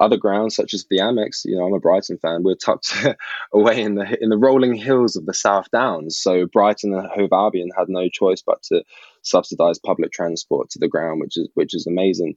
other 0.00 0.16
grounds, 0.16 0.56
such 0.56 0.74
as 0.74 0.86
the 0.90 0.98
Amex, 0.98 1.44
you 1.44 1.56
know, 1.56 1.64
I'm 1.64 1.74
a 1.74 1.80
Brighton 1.80 2.18
fan. 2.18 2.42
We're 2.42 2.54
tucked 2.54 2.94
away 3.52 3.82
in 3.82 3.94
the 3.94 4.22
in 4.22 4.30
the 4.30 4.38
rolling 4.38 4.74
hills 4.74 5.16
of 5.16 5.26
the 5.26 5.34
South 5.34 5.70
Downs. 5.70 6.18
So 6.18 6.46
Brighton 6.46 6.94
and 6.94 7.06
Hove 7.06 7.32
Albion 7.32 7.70
had 7.76 7.88
no 7.88 8.08
choice 8.08 8.42
but 8.42 8.62
to 8.64 8.84
subsidise 9.22 9.78
public 9.78 10.12
transport 10.12 10.70
to 10.70 10.78
the 10.78 10.88
ground, 10.88 11.20
which 11.20 11.36
is 11.36 11.48
which 11.54 11.74
is 11.74 11.86
amazing. 11.86 12.36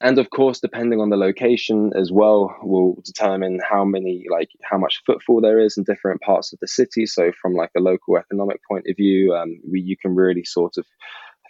And 0.00 0.18
of 0.18 0.28
course, 0.28 0.60
depending 0.60 1.00
on 1.00 1.08
the 1.08 1.16
location 1.16 1.92
as 1.98 2.12
well, 2.12 2.54
will 2.62 3.00
determine 3.02 3.60
how 3.66 3.84
many, 3.84 4.26
like 4.30 4.50
how 4.62 4.76
much 4.76 5.02
footfall 5.06 5.40
there 5.40 5.58
is 5.58 5.78
in 5.78 5.84
different 5.84 6.20
parts 6.20 6.52
of 6.52 6.58
the 6.60 6.68
city. 6.68 7.06
So, 7.06 7.32
from 7.40 7.54
like 7.54 7.70
a 7.76 7.80
local 7.80 8.18
economic 8.18 8.60
point 8.68 8.84
of 8.88 8.96
view, 8.96 9.34
um, 9.34 9.58
we, 9.70 9.80
you 9.80 9.96
can 9.96 10.14
really 10.14 10.44
sort 10.44 10.76
of 10.76 10.84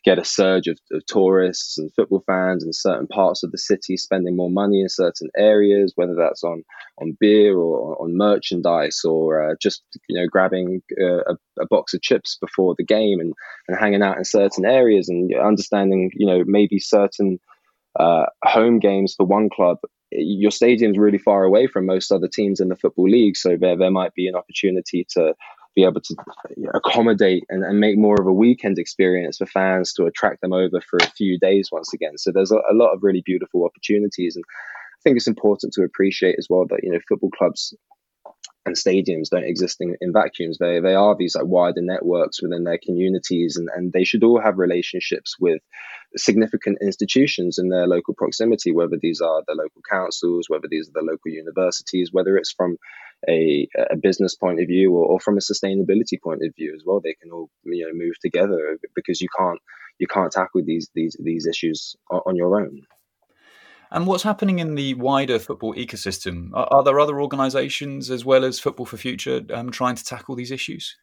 get 0.05 0.19
a 0.21 0.25
surge 0.25 0.69
of, 0.69 0.79
of, 0.93 1.05
tourists 1.07 1.77
and 1.79 1.93
football 1.95 2.23
fans 2.25 2.63
in 2.63 2.73
certain 2.73 3.09
parts 3.09 3.43
of 3.43 3.51
the 3.51 3.59
city 3.59 3.97
spending 3.97 4.37
more 4.37 4.49
money 4.49 4.81
in 4.81 4.89
certain 4.89 5.29
areas, 5.37 5.93
whether 5.97 6.15
that's 6.15 6.45
on 6.45 6.63
on 6.99 7.17
beer 7.19 7.59
or 7.59 8.01
on 8.01 8.17
merchandise 8.17 9.01
or 9.05 9.51
uh, 9.51 9.55
just 9.61 9.83
you 10.09 10.21
know 10.21 10.29
grabbing 10.29 10.81
uh, 11.01 11.25
a, 11.33 11.37
a, 11.61 11.67
box 11.69 11.93
of 11.93 12.01
chips 12.01 12.39
before 12.41 12.77
the 12.79 12.85
game 12.85 13.19
and, 13.19 13.35
and 13.67 13.77
hanging 13.77 14.03
out 14.03 14.17
in 14.17 14.25
certain 14.25 14.65
areas 14.65 15.09
and 15.09 15.35
understanding 15.35 16.13
you 16.15 16.27
know 16.27 16.45
maybe 16.47 16.79
certain 16.79 17.41
uh, 17.99 18.27
home 18.45 18.79
games 18.79 19.15
for 19.17 19.27
one 19.27 19.49
club, 19.49 19.79
your 20.13 20.51
stadium's 20.51 20.99
really 20.99 21.19
far 21.19 21.45
away 21.45 21.67
from 21.67 21.87
most 21.87 22.13
other 22.13 22.29
teams 22.29 22.61
in 22.61 22.69
the 22.69 22.77
football 22.77 23.09
league. 23.09 23.37
So 23.37 23.57
there, 23.61 23.77
there 23.77 23.91
might 23.91 24.15
be 24.15 24.29
an 24.29 24.35
opportunity 24.35 25.07
to 25.11 25.35
be 25.75 25.85
able 25.85 26.01
to 26.01 26.17
accommodate 26.73 27.45
and, 27.51 27.63
and 27.63 27.79
make 27.81 27.99
more 27.99 28.17
of 28.19 28.27
a 28.27 28.33
weekend 28.33 28.79
experience 28.79 29.37
for 29.37 29.47
fans 29.47 29.93
to 29.93 30.07
attract 30.07 30.41
them 30.41 30.53
over 30.53 30.81
for 30.81 30.99
a 31.03 31.11
few 31.11 31.39
days 31.39 31.69
once 31.71 31.93
again. 31.93 32.17
So 32.17 32.33
there's 32.33 32.51
a, 32.51 32.57
a 32.71 32.73
lot 32.73 32.95
of 32.95 33.03
really 33.03 33.23
beautiful 33.25 33.65
opportunities. 33.65 34.37
And 34.37 34.45
I 34.47 35.01
think 35.05 35.17
it's 35.17 35.27
important 35.27 35.75
to 35.75 35.83
appreciate 35.83 36.37
as 36.39 36.47
well 36.49 36.65
that, 36.71 36.81
you 36.83 36.91
know, 36.91 36.99
football 37.07 37.31
clubs 37.31 37.75
and 38.67 38.75
stadiums 38.75 39.31
don't 39.31 39.45
exist 39.45 39.79
in, 39.81 39.97
in, 40.01 40.13
vacuums. 40.13 40.59
They 40.59 40.81
they 40.81 40.95
are 40.95 41.17
these 41.17 41.37
like 41.37 41.47
wider 41.47 41.81
networks 41.81 42.43
within 42.43 42.65
their 42.65 42.79
communities, 42.83 43.57
and, 43.57 43.69
and 43.75 43.93
they 43.93 44.05
should 44.05 44.25
all 44.25 44.41
have 44.41 44.59
relationships 44.59 45.37
with 45.39 45.63
significant 46.17 46.79
institutions 46.83 47.59
in 47.59 47.69
their 47.69 47.87
local 47.87 48.15
proximity, 48.15 48.73
whether 48.73 48.99
these 49.01 49.21
are 49.21 49.43
the 49.47 49.55
local 49.55 49.83
councils, 49.89 50.47
whether 50.49 50.67
these 50.69 50.89
are 50.89 51.01
the 51.01 51.07
local 51.11 51.31
universities, 51.31 52.11
whether 52.13 52.37
it's 52.37 52.53
from 52.53 52.77
a, 53.29 53.69
a 53.91 53.97
business 53.97 54.35
point 54.35 54.61
of 54.61 54.67
view 54.67 54.93
or, 54.93 55.07
or 55.07 55.21
from 55.21 55.37
a 55.37 55.41
sustainability 55.41 56.21
point 56.23 56.43
of 56.45 56.55
view 56.57 56.75
as 56.75 56.83
well. 56.85 57.01
They 57.01 57.15
can 57.15 57.31
all 57.31 57.49
you 57.65 57.87
know 57.87 57.95
move 57.95 58.19
together 58.21 58.79
because 58.95 59.21
you 59.21 59.29
can't 59.39 59.61
you 59.99 60.09
can't 60.09 60.33
tackle 60.33 60.63
these 60.65 60.91
these 60.93 61.17
these 61.23 61.47
issues 61.47 61.97
on, 62.11 62.21
on 62.27 62.37
your 62.37 62.61
own. 62.61 62.83
And 63.91 64.07
what's 64.07 64.23
happening 64.23 64.59
in 64.59 64.75
the 64.75 64.95
wider 64.95 65.39
football 65.39 65.75
ecosystem? 65.75 66.51
Are, 66.53 66.67
are 66.71 66.85
there 66.85 67.01
other 67.01 67.21
organisations 67.21 68.11
as 68.11 68.25
well 68.25 68.45
as 68.45 68.59
Football 68.59 68.87
for 68.87 68.97
Future 68.97 69.43
um, 69.53 69.71
trying 69.71 69.97
to 69.97 70.05
tackle 70.05 70.35
these 70.35 70.51
issues? 70.51 70.97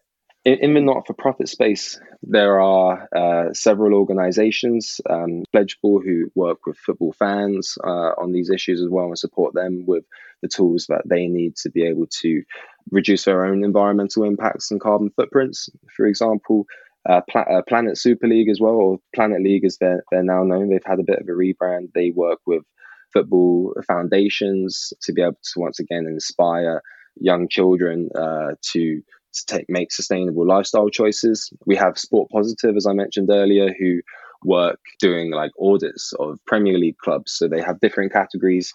In, 0.46 0.56
in 0.56 0.74
the 0.74 0.82
not 0.82 1.08
for 1.08 1.14
profit 1.14 1.48
space, 1.48 1.98
there 2.22 2.60
are 2.60 3.08
uh, 3.16 3.54
several 3.54 3.94
organisations, 3.98 5.00
um, 5.10 5.44
Pledgeball, 5.56 6.04
who 6.04 6.30
work 6.36 6.66
with 6.66 6.78
football 6.78 7.14
fans 7.14 7.78
uh, 7.84 8.12
on 8.18 8.34
these 8.34 8.50
issues 8.50 8.82
as 8.82 8.90
well 8.90 9.06
and 9.06 9.18
support 9.18 9.54
them 9.54 9.86
with 9.88 10.04
the 10.42 10.50
tools 10.50 10.88
that 10.90 11.04
they 11.06 11.28
need 11.28 11.56
to 11.56 11.70
be 11.70 11.86
able 11.88 12.08
to 12.22 12.44
reduce 12.92 13.24
their 13.24 13.46
own 13.46 13.64
environmental 13.64 14.26
impacts 14.26 14.70
and 14.72 14.82
carbon 14.82 15.10
footprints. 15.16 15.70
For 15.96 16.06
example, 16.06 16.66
uh, 17.10 17.22
uh, 17.36 17.62
Planet 17.68 17.98
Super 17.98 18.28
League 18.28 18.50
as 18.50 18.60
well, 18.60 18.74
or 18.74 18.98
Planet 19.14 19.42
League 19.42 19.66
as 19.66 19.78
they're, 19.80 20.04
they're 20.12 20.24
now 20.24 20.44
known. 20.44 20.70
They've 20.70 20.82
had 20.86 21.00
a 21.00 21.04
bit 21.04 21.20
of 21.20 21.28
a 21.28 21.32
rebrand. 21.32 21.92
They 21.94 22.12
work 22.12 22.40
with 22.46 22.64
football 23.12 23.74
foundations 23.88 24.94
to 25.04 25.14
be 25.14 25.22
able 25.22 25.34
to 25.34 25.60
once 25.60 25.80
again 25.80 26.06
inspire 26.08 26.82
young 27.16 27.48
children 27.48 28.10
uh, 28.16 28.56
to, 28.72 29.02
to 29.34 29.46
take, 29.46 29.66
make 29.70 29.92
sustainable 29.92 30.48
lifestyle 30.48 30.90
choices. 30.90 31.52
We 31.66 31.76
have 31.76 32.00
Sport 32.00 32.30
Positive, 32.32 32.76
as 32.76 32.88
I 32.88 32.94
mentioned 32.94 33.30
earlier, 33.30 33.74
who 33.78 34.00
work 34.44 34.80
doing 35.00 35.32
like 35.32 35.52
audits 35.60 36.14
of 36.20 36.40
Premier 36.46 36.78
League 36.78 36.98
clubs. 36.98 37.34
So 37.34 37.48
they 37.48 37.62
have 37.62 37.80
different 37.80 38.12
categories 38.12 38.74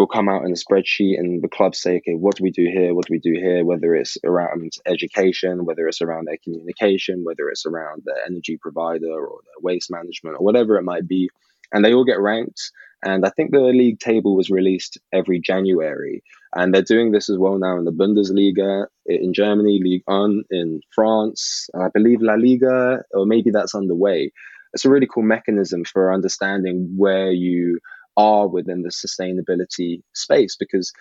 will 0.00 0.06
come 0.06 0.30
out 0.30 0.44
in 0.44 0.50
a 0.50 0.54
spreadsheet 0.54 1.18
and 1.18 1.42
the 1.42 1.48
clubs 1.48 1.80
say, 1.80 1.96
okay, 1.98 2.14
what 2.14 2.34
do 2.36 2.42
we 2.42 2.50
do 2.50 2.64
here? 2.64 2.94
What 2.94 3.06
do 3.06 3.12
we 3.12 3.18
do 3.18 3.32
here? 3.32 3.64
Whether 3.64 3.94
it's 3.94 4.16
around 4.24 4.72
education, 4.86 5.66
whether 5.66 5.86
it's 5.86 6.00
around 6.00 6.26
their 6.26 6.38
communication, 6.42 7.22
whether 7.22 7.50
it's 7.50 7.66
around 7.66 8.02
their 8.06 8.16
energy 8.26 8.56
provider 8.56 9.12
or 9.12 9.40
the 9.44 9.62
waste 9.62 9.90
management 9.90 10.36
or 10.38 10.44
whatever 10.44 10.76
it 10.76 10.84
might 10.84 11.06
be. 11.06 11.28
And 11.70 11.84
they 11.84 11.92
all 11.92 12.06
get 12.06 12.18
ranked. 12.18 12.72
And 13.04 13.26
I 13.26 13.30
think 13.30 13.50
the 13.50 13.60
league 13.60 14.00
table 14.00 14.34
was 14.34 14.50
released 14.50 14.98
every 15.12 15.38
January. 15.38 16.22
And 16.54 16.74
they're 16.74 16.82
doing 16.82 17.12
this 17.12 17.28
as 17.28 17.36
well 17.36 17.58
now 17.58 17.76
in 17.76 17.84
the 17.84 17.92
Bundesliga, 17.92 18.86
in 19.04 19.34
Germany, 19.34 19.80
Ligue 19.82 20.02
1, 20.06 20.44
in 20.50 20.80
France, 20.94 21.68
and 21.74 21.82
I 21.82 21.88
believe 21.92 22.22
La 22.22 22.34
Liga, 22.34 23.02
or 23.12 23.26
maybe 23.26 23.50
that's 23.50 23.74
underway. 23.74 24.32
It's 24.72 24.84
a 24.84 24.90
really 24.90 25.08
cool 25.12 25.22
mechanism 25.22 25.84
for 25.84 26.12
understanding 26.12 26.94
where 26.96 27.30
you 27.30 27.80
are 28.20 28.46
within 28.48 28.82
the 28.82 28.90
sustainability 28.90 30.02
space 30.14 30.56
because 30.58 30.92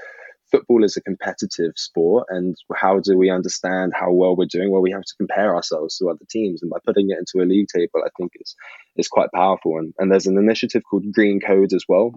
football 0.52 0.84
is 0.84 0.98
a 0.98 1.02
competitive 1.02 1.74
sport 1.76 2.26
and 2.30 2.56
how 2.76 3.00
do 3.00 3.18
we 3.18 3.30
understand 3.30 3.94
how 3.94 4.12
well 4.12 4.36
we're 4.36 4.46
doing? 4.46 4.72
Well 4.72 4.82
we 4.82 4.92
have 4.92 5.04
to 5.04 5.16
compare 5.18 5.56
ourselves 5.56 5.98
to 5.98 6.10
other 6.10 6.26
teams 6.30 6.62
and 6.62 6.72
by 6.72 6.78
putting 6.86 7.10
it 7.10 7.20
into 7.20 7.44
a 7.44 7.48
league 7.48 7.68
table 7.68 8.02
i 8.06 8.10
think 8.18 8.32
is 8.40 8.56
is 8.96 9.08
quite 9.08 9.32
powerful. 9.34 9.78
And, 9.78 9.94
and 10.00 10.12
there's 10.12 10.28
an 10.28 10.38
initiative 10.38 10.84
called 10.90 11.12
green 11.12 11.40
codes 11.40 11.74
as 11.74 11.86
well 11.88 12.12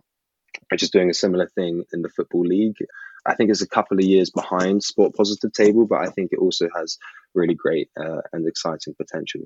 which 0.71 0.83
is 0.83 0.91
doing 0.91 1.11
a 1.11 1.15
similar 1.15 1.49
thing 1.55 1.83
in 1.93 2.03
the 2.03 2.11
football 2.11 2.45
league. 2.45 2.77
I 3.25 3.35
think 3.35 3.51
it's 3.51 3.63
a 3.63 3.69
couple 3.69 3.99
of 3.99 4.05
years 4.05 4.31
behind 4.31 4.83
sport 4.83 5.15
positive 5.15 5.53
table 5.53 5.87
but 5.87 6.01
i 6.07 6.09
think 6.15 6.33
it 6.33 6.39
also 6.39 6.69
has 6.77 6.99
really 7.35 7.55
great 7.55 7.89
uh, 7.99 8.21
and 8.33 8.47
exciting 8.47 8.95
potential. 8.95 9.43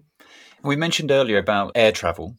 We 0.63 0.77
mentioned 0.77 1.11
earlier 1.11 1.39
about 1.39 1.73
air 1.75 1.93
travel 1.93 2.37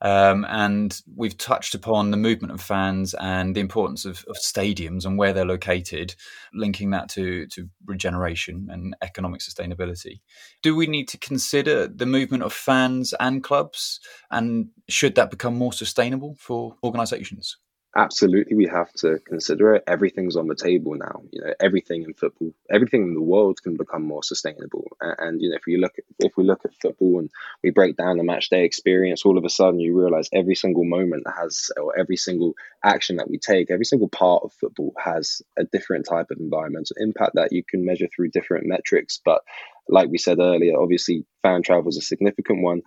um, 0.00 0.44
and 0.48 1.00
we've 1.14 1.36
touched 1.36 1.74
upon 1.74 2.10
the 2.10 2.16
movement 2.16 2.52
of 2.52 2.60
fans 2.60 3.14
and 3.14 3.54
the 3.54 3.60
importance 3.60 4.04
of, 4.04 4.24
of, 4.28 4.36
stadiums 4.36 5.04
and 5.04 5.18
where 5.18 5.32
they're 5.32 5.44
located, 5.44 6.14
linking 6.52 6.90
that 6.90 7.08
to, 7.10 7.46
to 7.48 7.68
regeneration 7.86 8.68
and 8.70 8.94
economic 9.02 9.40
sustainability. 9.40 10.20
Do 10.62 10.76
we 10.76 10.86
need 10.86 11.08
to 11.08 11.18
consider 11.18 11.88
the 11.88 12.06
movement 12.06 12.42
of 12.42 12.52
fans 12.52 13.14
and 13.18 13.42
clubs? 13.42 14.00
And 14.30 14.68
should 14.88 15.14
that 15.14 15.30
become 15.30 15.56
more 15.56 15.72
sustainable 15.72 16.36
for 16.38 16.76
organisations? 16.84 17.56
Absolutely 17.96 18.54
we 18.54 18.66
have 18.66 18.92
to 18.92 19.18
consider 19.20 19.74
it. 19.74 19.84
Everything's 19.86 20.36
on 20.36 20.46
the 20.46 20.54
table 20.54 20.94
now 20.94 21.22
you 21.32 21.40
know 21.40 21.52
everything 21.60 22.02
in 22.02 22.12
football 22.14 22.52
everything 22.70 23.02
in 23.02 23.14
the 23.14 23.22
world 23.22 23.62
can 23.62 23.76
become 23.76 24.02
more 24.02 24.22
sustainable. 24.22 24.84
And, 25.00 25.16
and, 25.18 25.42
you 25.42 25.50
know 25.50 25.56
if 25.56 25.66
you 25.66 25.78
look 25.78 25.94
at 25.98 26.04
if 26.18 26.36
we 26.36 26.44
look 26.44 26.64
at 26.64 26.74
football 26.74 27.20
and 27.20 27.30
we 27.62 27.70
break 27.70 27.96
down 27.96 28.18
the 28.18 28.24
match 28.24 28.50
day 28.50 28.64
experience 28.64 29.24
all 29.24 29.38
of 29.38 29.44
a 29.44 29.48
sudden 29.48 29.80
you 29.80 29.98
realize 29.98 30.28
every 30.32 30.54
single 30.54 30.84
moment 30.84 31.24
has 31.36 31.70
or 31.80 31.98
every 31.98 32.16
single 32.16 32.54
action 32.84 33.16
that 33.16 33.30
we 33.30 33.38
take 33.38 33.70
every 33.70 33.84
single 33.84 34.08
part 34.08 34.42
of 34.44 34.52
football 34.52 34.92
has 35.02 35.40
a 35.58 35.64
different 35.64 36.06
type 36.06 36.30
of 36.30 36.38
environmental 36.38 36.96
impact 36.98 37.32
that 37.34 37.52
you 37.52 37.64
can 37.64 37.84
measure 37.84 38.08
through 38.14 38.30
different 38.30 38.66
metrics. 38.66 39.20
But 39.24 39.42
like 39.88 40.10
we 40.10 40.18
said 40.18 40.38
earlier 40.38 40.78
obviously 40.78 41.24
fan 41.42 41.62
travel 41.62 41.88
is 41.88 41.96
a 41.96 42.02
significant 42.02 42.62
one 42.62 42.82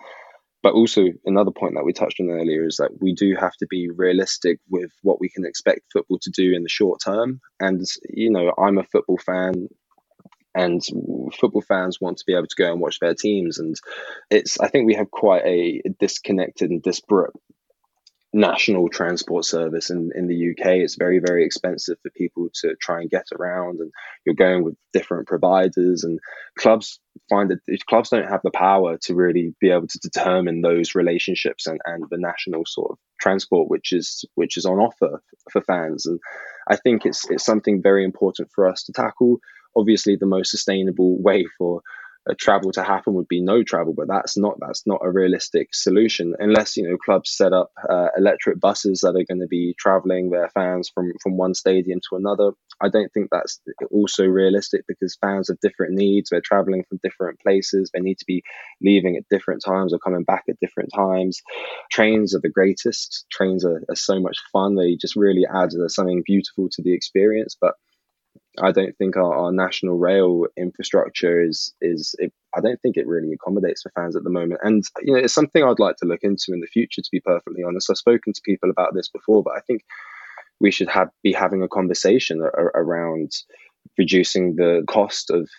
but 0.61 0.73
also, 0.73 1.05
another 1.25 1.51
point 1.51 1.75
that 1.75 1.85
we 1.85 1.93
touched 1.93 2.19
on 2.19 2.29
earlier 2.29 2.65
is 2.65 2.77
that 2.77 2.91
we 2.99 3.13
do 3.13 3.35
have 3.39 3.55
to 3.57 3.67
be 3.67 3.89
realistic 3.89 4.59
with 4.69 4.91
what 5.01 5.19
we 5.19 5.29
can 5.29 5.45
expect 5.45 5.91
football 5.93 6.19
to 6.21 6.31
do 6.31 6.53
in 6.53 6.63
the 6.63 6.69
short 6.69 6.99
term. 7.03 7.39
And, 7.59 7.85
you 8.09 8.29
know, 8.29 8.53
I'm 8.57 8.77
a 8.77 8.83
football 8.83 9.17
fan 9.17 9.69
and 10.53 10.81
football 11.39 11.61
fans 11.61 12.01
want 12.01 12.17
to 12.17 12.25
be 12.25 12.33
able 12.33 12.47
to 12.47 12.55
go 12.61 12.71
and 12.71 12.81
watch 12.81 12.99
their 12.99 13.13
teams. 13.13 13.59
And 13.59 13.75
it's, 14.29 14.59
I 14.59 14.67
think 14.67 14.85
we 14.85 14.95
have 14.95 15.09
quite 15.09 15.45
a 15.45 15.81
disconnected 15.99 16.69
and 16.71 16.81
disparate 16.81 17.33
national 18.33 18.89
transport 18.89 19.45
service 19.45 19.89
in, 19.89 20.11
in 20.15 20.27
the 20.27 20.51
UK. 20.51 20.67
It's 20.77 20.95
very, 20.95 21.19
very 21.19 21.45
expensive 21.45 21.97
for 22.01 22.11
people 22.11 22.49
to 22.61 22.75
try 22.79 23.01
and 23.01 23.09
get 23.09 23.27
around, 23.33 23.79
and 23.79 23.91
you're 24.25 24.35
going 24.35 24.63
with 24.63 24.75
different 24.93 25.27
providers. 25.27 26.03
And 26.03 26.19
clubs 26.57 26.99
find 27.29 27.49
that 27.51 27.85
clubs 27.87 28.09
don't 28.09 28.29
have 28.29 28.41
the 28.43 28.51
power 28.51 28.97
to 29.03 29.15
really 29.15 29.53
be 29.61 29.69
able 29.69 29.87
to 29.87 29.99
determine 29.99 30.61
those 30.61 30.95
relationships 30.95 31.67
and, 31.67 31.79
and 31.85 32.03
the 32.09 32.17
national 32.17 32.63
sort 32.65 32.91
of 32.91 32.97
transport 33.19 33.69
which 33.69 33.91
is 33.91 34.25
which 34.35 34.57
is 34.57 34.65
on 34.65 34.79
offer 34.79 35.21
for 35.51 35.61
fans. 35.61 36.05
And 36.05 36.19
I 36.69 36.75
think 36.75 37.05
it's 37.05 37.29
it's 37.29 37.45
something 37.45 37.81
very 37.81 38.03
important 38.03 38.49
for 38.53 38.67
us 38.67 38.83
to 38.83 38.93
tackle. 38.93 39.39
Obviously, 39.75 40.15
the 40.15 40.25
most 40.25 40.51
sustainable 40.51 41.21
way 41.21 41.45
for 41.57 41.81
travel 42.37 42.71
to 42.71 42.83
happen 42.83 43.13
would 43.13 43.27
be 43.27 43.41
no 43.41 43.63
travel, 43.63 43.93
but 43.95 44.07
that's 44.07 44.37
not 44.37 44.57
that's 44.59 44.85
not 44.85 45.01
a 45.03 45.11
realistic 45.11 45.69
solution 45.73 46.35
unless 46.39 46.77
you 46.77 46.87
know 46.87 46.97
clubs 46.97 47.31
set 47.31 47.53
up 47.53 47.71
uh, 47.89 48.07
electric 48.17 48.59
buses 48.59 49.01
that 49.01 49.15
are 49.15 49.25
going 49.27 49.41
to 49.41 49.47
be 49.47 49.75
traveling 49.79 50.29
their 50.29 50.49
fans 50.49 50.89
from 50.93 51.11
from 51.21 51.37
one 51.37 51.53
stadium 51.53 51.99
to 52.09 52.15
another. 52.15 52.51
I 52.81 52.89
don't 52.89 53.11
think 53.13 53.29
that's 53.31 53.59
also 53.91 54.25
realistic 54.25 54.85
because 54.87 55.17
fans 55.19 55.49
have 55.49 55.59
different 55.59 55.93
needs. 55.93 56.29
They're 56.29 56.41
traveling 56.41 56.83
from 56.87 56.99
different 57.03 57.39
places. 57.39 57.91
They 57.93 57.99
need 57.99 58.19
to 58.19 58.25
be 58.25 58.43
leaving 58.81 59.17
at 59.17 59.27
different 59.29 59.63
times 59.65 59.93
or 59.93 59.99
coming 59.99 60.23
back 60.23 60.43
at 60.49 60.59
different 60.61 60.91
times. 60.95 61.41
Trains 61.91 62.35
are 62.35 62.41
the 62.41 62.49
greatest. 62.49 63.25
Trains 63.31 63.65
are, 63.65 63.83
are 63.89 63.95
so 63.95 64.19
much 64.19 64.37
fun. 64.53 64.75
They 64.75 64.95
just 64.95 65.15
really 65.15 65.45
add 65.45 65.71
something 65.87 66.23
beautiful 66.25 66.69
to 66.71 66.81
the 66.81 66.93
experience, 66.93 67.57
but 67.59 67.73
I 68.57 68.71
don't 68.71 68.97
think 68.97 69.15
our, 69.15 69.33
our 69.33 69.51
national 69.51 69.97
rail 69.97 70.45
infrastructure 70.57 71.41
is 71.41 71.73
is 71.81 72.15
it, 72.17 72.33
I 72.55 72.61
don't 72.61 72.81
think 72.81 72.97
it 72.97 73.07
really 73.07 73.31
accommodates 73.33 73.83
for 73.83 73.91
fans 73.91 74.15
at 74.15 74.23
the 74.23 74.29
moment. 74.29 74.61
And 74.63 74.83
you 75.01 75.13
know, 75.13 75.19
it's 75.19 75.33
something 75.33 75.63
I'd 75.63 75.79
like 75.79 75.97
to 75.97 76.07
look 76.07 76.23
into 76.23 76.51
in 76.53 76.59
the 76.59 76.67
future. 76.67 77.01
To 77.01 77.09
be 77.11 77.19
perfectly 77.19 77.63
honest, 77.63 77.89
I've 77.89 77.97
spoken 77.97 78.33
to 78.33 78.41
people 78.43 78.69
about 78.69 78.93
this 78.95 79.07
before, 79.07 79.43
but 79.43 79.55
I 79.55 79.61
think 79.61 79.83
we 80.59 80.71
should 80.71 80.89
have 80.89 81.09
be 81.23 81.31
having 81.31 81.63
a 81.63 81.67
conversation 81.67 82.41
around 82.41 83.31
reducing 83.97 84.55
the 84.55 84.83
cost 84.87 85.29
of 85.29 85.49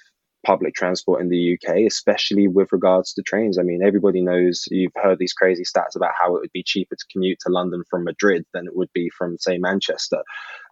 public 0.44 0.74
transport 0.74 1.20
in 1.20 1.28
the 1.28 1.54
UK, 1.54 1.80
especially 1.86 2.48
with 2.48 2.72
regards 2.72 3.12
to 3.14 3.22
trains. 3.22 3.58
I 3.58 3.62
mean, 3.62 3.82
everybody 3.84 4.22
knows 4.22 4.64
you've 4.70 4.92
heard 4.96 5.18
these 5.18 5.32
crazy 5.32 5.64
stats 5.64 5.96
about 5.96 6.12
how 6.18 6.36
it 6.36 6.40
would 6.40 6.52
be 6.52 6.62
cheaper 6.62 6.96
to 6.96 7.06
commute 7.12 7.38
to 7.40 7.52
London 7.52 7.82
from 7.90 8.04
Madrid 8.04 8.44
than 8.54 8.66
it 8.66 8.74
would 8.74 8.90
be 8.94 9.10
from, 9.16 9.36
say, 9.38 9.58
Manchester. 9.58 10.22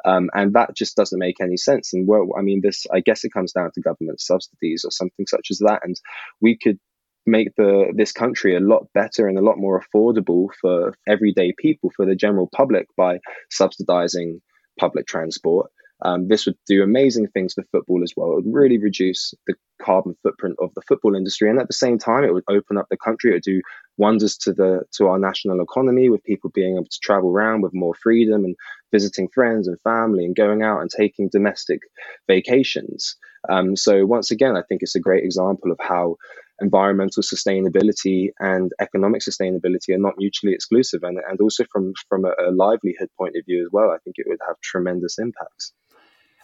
Um, 0.04 0.31
and 0.33 0.54
that 0.54 0.74
just 0.74 0.96
doesn't 0.96 1.18
make 1.18 1.40
any 1.40 1.57
sense. 1.57 1.92
And 1.92 2.07
well, 2.07 2.28
I 2.38 2.42
mean, 2.42 2.61
this, 2.62 2.87
I 2.92 3.00
guess 3.00 3.24
it 3.24 3.33
comes 3.33 3.52
down 3.52 3.70
to 3.74 3.81
government 3.81 4.20
subsidies 4.20 4.85
or 4.85 4.90
something 4.90 5.26
such 5.26 5.48
as 5.50 5.59
that. 5.59 5.81
And 5.83 5.96
we 6.40 6.57
could 6.57 6.78
make 7.26 7.54
the 7.57 7.92
this 7.94 8.12
country 8.12 8.57
a 8.57 8.61
lot 8.61 8.87
better 8.94 9.28
and 9.28 9.38
a 9.38 9.42
lot 9.42 9.59
more 9.59 9.81
affordable 9.81 10.48
for 10.61 10.94
everyday 11.07 11.52
people 11.59 11.90
for 11.94 12.07
the 12.07 12.16
general 12.16 12.48
public 12.54 12.87
by 12.96 13.18
subsidizing 13.50 14.40
public 14.81 15.07
transport 15.07 15.70
um, 16.03 16.29
this 16.29 16.47
would 16.47 16.57
do 16.67 16.83
amazing 16.83 17.27
things 17.29 17.55
for 17.55 17.65
football 17.73 18.03
as 18.03 18.13
well. 18.17 18.33
It 18.33 18.37
would 18.37 18.55
really 18.55 18.79
reduce 18.79 19.35
the 19.47 19.55
carbon 19.83 20.17
footprint 20.23 20.57
of 20.61 20.71
the 20.75 20.83
football 20.83 21.17
industry, 21.17 21.51
and 21.51 21.59
at 21.59 21.67
the 21.67 21.73
same 21.73 21.99
time, 21.99 22.25
it 22.25 22.33
would 22.33 22.45
open 22.49 22.79
up 22.79 22.87
the 22.89 22.97
country. 22.97 23.31
It 23.31 23.35
would 23.35 23.43
do 23.43 23.63
wonders 23.97 24.37
to 24.39 24.53
the 24.53 24.83
to 24.93 25.09
our 25.09 25.19
national 25.19 25.61
economy, 25.61 26.09
with 26.09 26.23
people 26.23 26.51
being 26.55 26.77
able 26.77 26.85
to 26.85 27.01
travel 27.03 27.31
around 27.31 27.63
with 27.63 27.75
more 27.75 27.95
freedom 27.95 28.45
and 28.45 28.57
visiting 28.93 29.29
friends 29.29 29.67
and 29.67 29.81
family, 29.81 30.25
and 30.25 30.37
going 30.37 30.63
out 30.63 30.81
and 30.81 30.91
taking 30.91 31.29
domestic 31.31 31.81
vacations. 32.29 33.17
Um, 33.49 33.77
so 33.77 34.07
once 34.07 34.31
again, 34.31 34.57
I 34.57 34.63
think 34.69 34.83
it's 34.83 34.97
a 34.97 35.01
great 35.01 35.25
example 35.25 35.73
of 35.73 35.79
how 35.81 36.17
environmental 36.61 37.23
sustainability 37.23 38.31
and 38.41 38.73
economic 38.81 39.23
sustainability 39.23 39.95
are 39.95 39.99
not 39.99 40.15
mutually 40.19 40.53
exclusive 40.53 41.03
and, 41.03 41.19
and 41.29 41.41
also 41.41 41.65
from 41.71 41.93
from 42.09 42.25
a, 42.25 42.33
a 42.49 42.51
livelihood 42.51 43.09
point 43.17 43.37
of 43.37 43.45
view 43.47 43.63
as 43.63 43.69
well 43.71 43.91
i 43.91 43.99
think 44.03 44.17
it 44.19 44.27
would 44.29 44.41
have 44.47 44.57
tremendous 44.61 45.19
impacts 45.19 45.73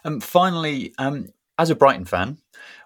um, 0.05 0.21
finally, 0.21 0.93
um, 0.97 1.27
as 1.57 1.69
a 1.69 1.75
Brighton 1.75 2.05
fan, 2.05 2.37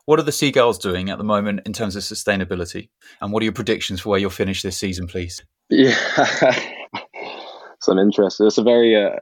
what 0.05 0.19
are 0.19 0.23
the 0.23 0.31
Seagulls 0.31 0.79
doing 0.79 1.09
at 1.09 1.17
the 1.17 1.23
moment 1.23 1.61
in 1.65 1.73
terms 1.73 1.95
of 1.95 2.01
sustainability? 2.01 2.89
And 3.21 3.31
what 3.31 3.41
are 3.41 3.43
your 3.43 3.53
predictions 3.53 4.01
for 4.01 4.09
where 4.09 4.19
you'll 4.19 4.31
finish 4.31 4.63
this 4.63 4.77
season, 4.77 5.07
please? 5.07 5.43
Yeah, 5.69 5.95
some 7.81 7.99
interest. 7.99 8.41
It's 8.41 8.57
a 8.57 8.63
very 8.63 8.95
uh, 8.95 9.17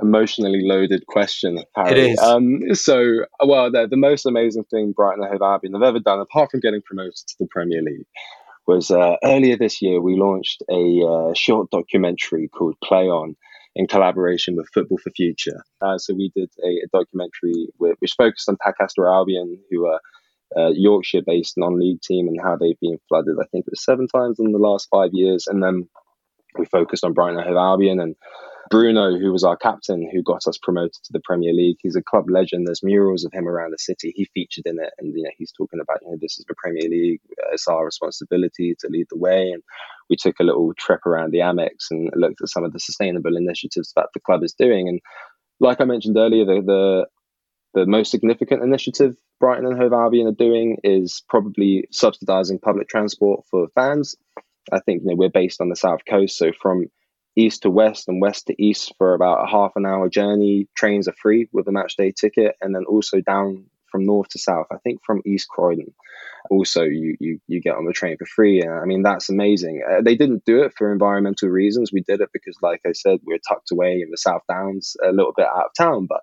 emotionally 0.00 0.62
loaded 0.64 1.06
question. 1.06 1.64
It 1.76 1.98
is. 1.98 2.18
Um, 2.20 2.74
so, 2.74 3.24
well, 3.44 3.70
the, 3.72 3.88
the, 3.88 3.96
most 3.96 4.26
amazing 4.26 4.64
thing 4.64 4.92
Brighton 4.92 5.24
and 5.24 5.32
Hove 5.32 5.42
Albion 5.42 5.74
have 5.74 5.82
ever 5.82 5.98
done, 5.98 6.20
apart 6.20 6.50
from 6.50 6.60
getting 6.60 6.82
promoted 6.82 7.16
to 7.16 7.34
the 7.40 7.48
Premier 7.50 7.82
League, 7.82 8.06
was 8.66 8.90
uh, 8.90 9.16
earlier 9.24 9.56
this 9.56 9.82
year 9.82 10.00
we 10.00 10.16
launched 10.16 10.62
a 10.70 11.02
uh, 11.02 11.34
short 11.34 11.70
documentary 11.70 12.48
called 12.48 12.76
Play 12.84 13.08
On 13.08 13.34
in 13.78 13.86
collaboration 13.86 14.56
with 14.56 14.68
Football 14.74 14.98
for 14.98 15.10
Future. 15.10 15.64
Uh, 15.80 15.96
so 15.96 16.12
we 16.12 16.32
did 16.34 16.50
a, 16.62 16.68
a 16.68 16.88
documentary 16.92 17.68
with, 17.78 17.96
which 18.00 18.14
focused 18.18 18.48
on 18.48 18.56
Tadcaster 18.56 19.08
Albion, 19.08 19.58
who 19.70 19.86
are 19.86 20.00
uh, 20.58 20.70
Yorkshire-based 20.70 21.54
non-league 21.56 22.02
team, 22.02 22.26
and 22.26 22.40
how 22.42 22.56
they've 22.56 22.80
been 22.80 22.98
flooded. 23.08 23.36
I 23.40 23.46
think 23.52 23.66
it 23.66 23.70
was 23.70 23.84
seven 23.84 24.08
times 24.08 24.40
in 24.40 24.50
the 24.50 24.58
last 24.58 24.88
five 24.90 25.10
years, 25.12 25.46
and 25.46 25.62
then 25.62 25.88
we 26.58 26.64
focused 26.66 27.04
on 27.04 27.12
Brighton 27.12 27.40
Hove 27.40 27.56
Albion 27.56 28.00
and 28.00 28.16
Bruno, 28.70 29.18
who 29.18 29.32
was 29.32 29.44
our 29.44 29.56
captain, 29.56 30.08
who 30.12 30.22
got 30.22 30.46
us 30.46 30.58
promoted 30.58 31.02
to 31.04 31.12
the 31.12 31.20
Premier 31.24 31.52
League. 31.52 31.78
He's 31.80 31.96
a 31.96 32.02
club 32.02 32.28
legend. 32.28 32.66
There's 32.66 32.82
murals 32.82 33.24
of 33.24 33.32
him 33.32 33.48
around 33.48 33.72
the 33.72 33.78
city. 33.78 34.12
He 34.14 34.26
featured 34.34 34.66
in 34.66 34.78
it, 34.78 34.92
and 34.98 35.14
you 35.14 35.22
know 35.22 35.30
he's 35.36 35.52
talking 35.52 35.80
about 35.80 35.98
you 36.02 36.10
know 36.10 36.18
this 36.20 36.38
is 36.38 36.44
the 36.48 36.54
Premier 36.56 36.88
League. 36.88 37.20
Uh, 37.30 37.52
it's 37.52 37.68
our 37.68 37.84
responsibility 37.84 38.74
to 38.80 38.88
lead 38.88 39.06
the 39.10 39.18
way. 39.18 39.50
And 39.50 39.62
we 40.10 40.16
took 40.16 40.40
a 40.40 40.44
little 40.44 40.72
trip 40.74 41.06
around 41.06 41.32
the 41.32 41.38
Amex 41.38 41.90
and 41.90 42.10
looked 42.14 42.40
at 42.42 42.48
some 42.48 42.64
of 42.64 42.72
the 42.72 42.80
sustainable 42.80 43.36
initiatives 43.36 43.92
that 43.96 44.08
the 44.14 44.20
club 44.20 44.42
is 44.42 44.54
doing. 44.54 44.88
And 44.88 45.00
like 45.60 45.80
I 45.80 45.84
mentioned 45.84 46.16
earlier, 46.16 46.44
the 46.44 46.62
the, 46.62 47.06
the 47.80 47.86
most 47.86 48.10
significant 48.10 48.62
initiative 48.62 49.16
Brighton 49.40 49.66
and 49.66 49.78
Hove 49.78 49.92
Albion 49.92 50.26
are 50.26 50.32
doing 50.32 50.78
is 50.82 51.22
probably 51.28 51.88
subsidising 51.92 52.60
public 52.60 52.88
transport 52.88 53.44
for 53.50 53.68
fans. 53.74 54.16
I 54.72 54.80
think 54.80 55.02
you 55.02 55.08
know 55.08 55.16
we're 55.16 55.30
based 55.30 55.60
on 55.60 55.68
the 55.68 55.76
south 55.76 56.00
coast, 56.08 56.36
so 56.36 56.52
from 56.60 56.90
east 57.38 57.62
to 57.62 57.70
west 57.70 58.08
and 58.08 58.20
west 58.20 58.46
to 58.46 58.62
east 58.62 58.92
for 58.98 59.14
about 59.14 59.44
a 59.44 59.50
half 59.50 59.72
an 59.76 59.86
hour 59.86 60.08
journey. 60.08 60.68
Trains 60.74 61.08
are 61.08 61.14
free 61.14 61.48
with 61.52 61.68
a 61.68 61.72
match 61.72 61.96
day 61.96 62.12
ticket, 62.12 62.56
and 62.60 62.74
then 62.74 62.84
also 62.84 63.20
down 63.20 63.64
from 63.98 64.06
north 64.06 64.28
to 64.28 64.38
south. 64.38 64.66
I 64.70 64.76
think 64.78 65.00
from 65.04 65.22
East 65.26 65.48
Croydon, 65.48 65.92
also 66.50 66.82
you 66.84 67.16
you 67.18 67.40
you 67.48 67.60
get 67.60 67.74
on 67.74 67.84
the 67.84 67.92
train 67.92 68.16
for 68.16 68.26
free. 68.26 68.60
And 68.60 68.72
I 68.72 68.84
mean 68.84 69.02
that's 69.02 69.28
amazing. 69.28 69.82
Uh, 69.88 70.02
they 70.02 70.16
didn't 70.16 70.44
do 70.44 70.62
it 70.62 70.72
for 70.76 70.92
environmental 70.92 71.48
reasons. 71.48 71.90
We 71.92 72.02
did 72.02 72.20
it 72.20 72.30
because, 72.32 72.56
like 72.62 72.80
I 72.86 72.92
said, 72.92 73.18
we're 73.24 73.38
tucked 73.48 73.72
away 73.72 74.00
in 74.00 74.10
the 74.10 74.16
South 74.16 74.42
Downs, 74.48 74.96
a 75.04 75.10
little 75.10 75.32
bit 75.36 75.46
out 75.46 75.66
of 75.66 75.74
town, 75.76 76.06
but 76.08 76.20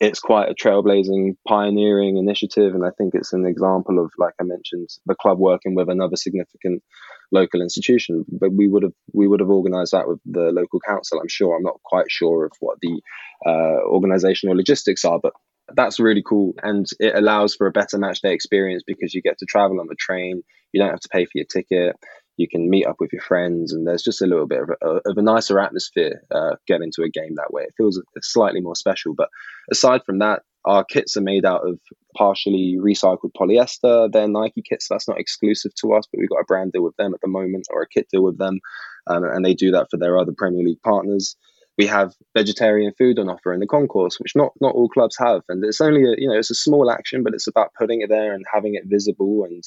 it's 0.00 0.20
quite 0.20 0.48
a 0.48 0.54
trailblazing, 0.54 1.36
pioneering 1.46 2.18
initiative, 2.18 2.74
and 2.74 2.84
I 2.84 2.90
think 2.96 3.14
it's 3.14 3.32
an 3.32 3.44
example 3.44 3.98
of, 3.98 4.12
like 4.16 4.34
I 4.40 4.44
mentioned, 4.44 4.88
the 5.06 5.16
club 5.16 5.38
working 5.38 5.74
with 5.74 5.88
another 5.88 6.14
significant 6.14 6.84
local 7.32 7.60
institution. 7.60 8.24
But 8.28 8.52
we 8.52 8.68
would 8.68 8.84
have 8.84 8.92
we 9.12 9.26
would 9.26 9.40
have 9.40 9.50
organised 9.50 9.92
that 9.92 10.08
with 10.08 10.20
the 10.24 10.52
local 10.52 10.80
council. 10.80 11.18
I'm 11.20 11.28
sure. 11.28 11.56
I'm 11.56 11.64
not 11.64 11.82
quite 11.84 12.10
sure 12.10 12.46
of 12.46 12.52
what 12.60 12.78
the 12.80 13.02
uh, 13.44 13.80
organisational 13.86 14.56
logistics 14.56 15.04
are, 15.04 15.18
but 15.20 15.32
that's 15.74 16.00
really 16.00 16.22
cool, 16.22 16.54
and 16.62 16.86
it 16.98 17.14
allows 17.14 17.54
for 17.54 17.66
a 17.66 17.72
better 17.72 17.98
match 17.98 18.20
day 18.20 18.32
experience 18.32 18.82
because 18.86 19.14
you 19.14 19.22
get 19.22 19.38
to 19.38 19.46
travel 19.46 19.80
on 19.80 19.86
the 19.88 19.96
train. 19.96 20.42
You 20.72 20.80
don't 20.80 20.90
have 20.90 21.00
to 21.00 21.08
pay 21.08 21.24
for 21.24 21.32
your 21.34 21.46
ticket 21.46 21.96
you 22.38 22.48
can 22.48 22.70
meet 22.70 22.86
up 22.86 22.96
with 23.00 23.12
your 23.12 23.20
friends, 23.20 23.72
and 23.72 23.86
there's 23.86 24.02
just 24.02 24.22
a 24.22 24.26
little 24.26 24.46
bit 24.46 24.62
of 24.62 24.70
a, 24.80 25.10
of 25.10 25.18
a 25.18 25.22
nicer 25.22 25.58
atmosphere 25.58 26.22
uh, 26.30 26.54
getting 26.68 26.92
to 26.92 27.02
a 27.02 27.10
game 27.10 27.34
that 27.34 27.52
way. 27.52 27.64
It 27.64 27.74
feels 27.76 28.00
slightly 28.22 28.60
more 28.60 28.76
special. 28.76 29.12
But 29.14 29.28
aside 29.70 30.02
from 30.06 30.20
that, 30.20 30.42
our 30.64 30.84
kits 30.84 31.16
are 31.16 31.22
made 31.22 31.44
out 31.44 31.66
of 31.66 31.80
partially 32.16 32.76
recycled 32.80 33.32
polyester. 33.36 34.10
They're 34.10 34.28
Nike 34.28 34.62
kits. 34.62 34.86
So 34.86 34.94
that's 34.94 35.08
not 35.08 35.18
exclusive 35.18 35.72
to 35.80 35.94
us, 35.94 36.04
but 36.10 36.20
we've 36.20 36.28
got 36.28 36.40
a 36.40 36.44
brand 36.44 36.72
deal 36.72 36.84
with 36.84 36.96
them 36.96 37.12
at 37.12 37.20
the 37.20 37.28
moment, 37.28 37.66
or 37.70 37.82
a 37.82 37.88
kit 37.88 38.06
deal 38.10 38.22
with 38.22 38.38
them, 38.38 38.60
um, 39.08 39.24
and 39.24 39.44
they 39.44 39.54
do 39.54 39.72
that 39.72 39.88
for 39.90 39.96
their 39.96 40.16
other 40.16 40.32
Premier 40.36 40.64
League 40.64 40.82
partners 40.82 41.36
we 41.78 41.86
have 41.86 42.12
vegetarian 42.36 42.92
food 42.98 43.20
on 43.20 43.30
offer 43.30 43.54
in 43.54 43.60
the 43.60 43.66
concourse, 43.66 44.18
which 44.18 44.34
not 44.34 44.50
not 44.60 44.74
all 44.74 44.88
clubs 44.88 45.16
have, 45.16 45.42
and 45.48 45.64
it's 45.64 45.80
only 45.80 46.02
a, 46.02 46.14
you 46.18 46.28
know 46.28 46.36
it's 46.36 46.50
a 46.50 46.54
small 46.56 46.90
action, 46.90 47.22
but 47.22 47.32
it's 47.34 47.46
about 47.46 47.72
putting 47.78 48.02
it 48.02 48.08
there 48.08 48.34
and 48.34 48.44
having 48.52 48.74
it 48.74 48.82
visible. 48.86 49.44
And 49.44 49.62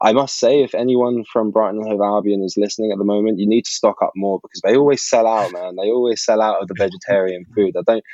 I 0.00 0.12
must 0.12 0.38
say, 0.38 0.62
if 0.62 0.74
anyone 0.74 1.24
from 1.30 1.50
Brighton 1.50 1.80
and 1.80 1.88
Hove 1.88 2.00
Albion 2.00 2.44
is 2.44 2.56
listening 2.56 2.92
at 2.92 2.98
the 2.98 3.04
moment, 3.04 3.40
you 3.40 3.48
need 3.48 3.64
to 3.64 3.70
stock 3.70 3.96
up 4.00 4.12
more 4.14 4.38
because 4.40 4.60
they 4.62 4.76
always 4.76 5.02
sell 5.02 5.26
out, 5.26 5.52
man. 5.52 5.74
They 5.74 5.90
always 5.90 6.24
sell 6.24 6.40
out 6.40 6.62
of 6.62 6.68
the 6.68 6.76
vegetarian 6.78 7.44
food. 7.54 7.74
I 7.76 7.82
don't 7.82 8.04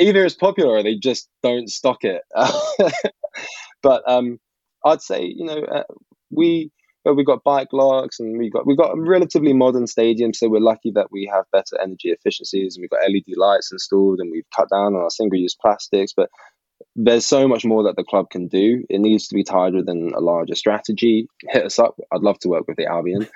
either 0.00 0.24
it's 0.24 0.34
popular 0.34 0.78
or 0.78 0.82
they 0.82 0.96
just 0.96 1.28
don't 1.42 1.68
stock 1.68 1.98
it. 2.04 2.22
but 3.82 4.02
um, 4.10 4.38
I'd 4.84 5.02
say 5.02 5.24
you 5.24 5.44
know 5.44 5.62
uh, 5.62 5.84
we 6.30 6.70
but 7.04 7.14
we've 7.14 7.26
got 7.26 7.44
bike 7.44 7.68
locks 7.72 8.18
and 8.18 8.38
we've 8.38 8.52
got 8.52 8.66
we've 8.66 8.78
got 8.78 8.96
a 8.96 9.00
relatively 9.00 9.52
modern 9.52 9.86
stadium, 9.86 10.32
so 10.32 10.48
we're 10.48 10.60
lucky 10.60 10.90
that 10.92 11.08
we 11.10 11.30
have 11.32 11.44
better 11.52 11.80
energy 11.80 12.10
efficiencies 12.10 12.76
and 12.76 12.82
we've 12.82 12.90
got 12.90 13.08
LED 13.08 13.36
lights 13.36 13.70
installed 13.70 14.20
and 14.20 14.30
we've 14.30 14.48
cut 14.54 14.68
down 14.70 14.94
on 14.94 15.02
our 15.02 15.10
single-use 15.10 15.54
plastics. 15.60 16.12
But 16.16 16.30
there's 16.96 17.26
so 17.26 17.46
much 17.48 17.64
more 17.64 17.82
that 17.84 17.96
the 17.96 18.04
club 18.04 18.30
can 18.30 18.48
do. 18.48 18.84
It 18.88 19.00
needs 19.00 19.28
to 19.28 19.34
be 19.34 19.44
tied 19.44 19.74
within 19.74 20.12
a 20.14 20.20
larger 20.20 20.54
strategy. 20.54 21.28
Hit 21.48 21.64
us 21.64 21.78
up. 21.78 21.96
I'd 22.12 22.22
love 22.22 22.38
to 22.40 22.48
work 22.48 22.64
with 22.66 22.76
the 22.76 22.86
Albion. 22.86 23.28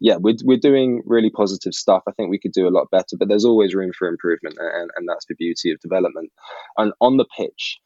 Yeah, 0.00 0.16
we're, 0.16 0.36
we're 0.44 0.58
doing 0.58 1.02
really 1.06 1.30
positive 1.30 1.72
stuff. 1.72 2.02
I 2.08 2.12
think 2.12 2.30
we 2.30 2.38
could 2.38 2.52
do 2.52 2.68
a 2.68 2.70
lot 2.70 2.90
better, 2.90 3.16
but 3.18 3.28
there's 3.28 3.44
always 3.44 3.74
room 3.74 3.92
for 3.96 4.08
improvement, 4.08 4.56
and, 4.58 4.90
and 4.96 5.08
that's 5.08 5.24
the 5.26 5.34
beauty 5.34 5.70
of 5.70 5.80
development. 5.80 6.30
And 6.76 6.92
on 7.00 7.16
the 7.16 7.26
pitch, 7.36 7.78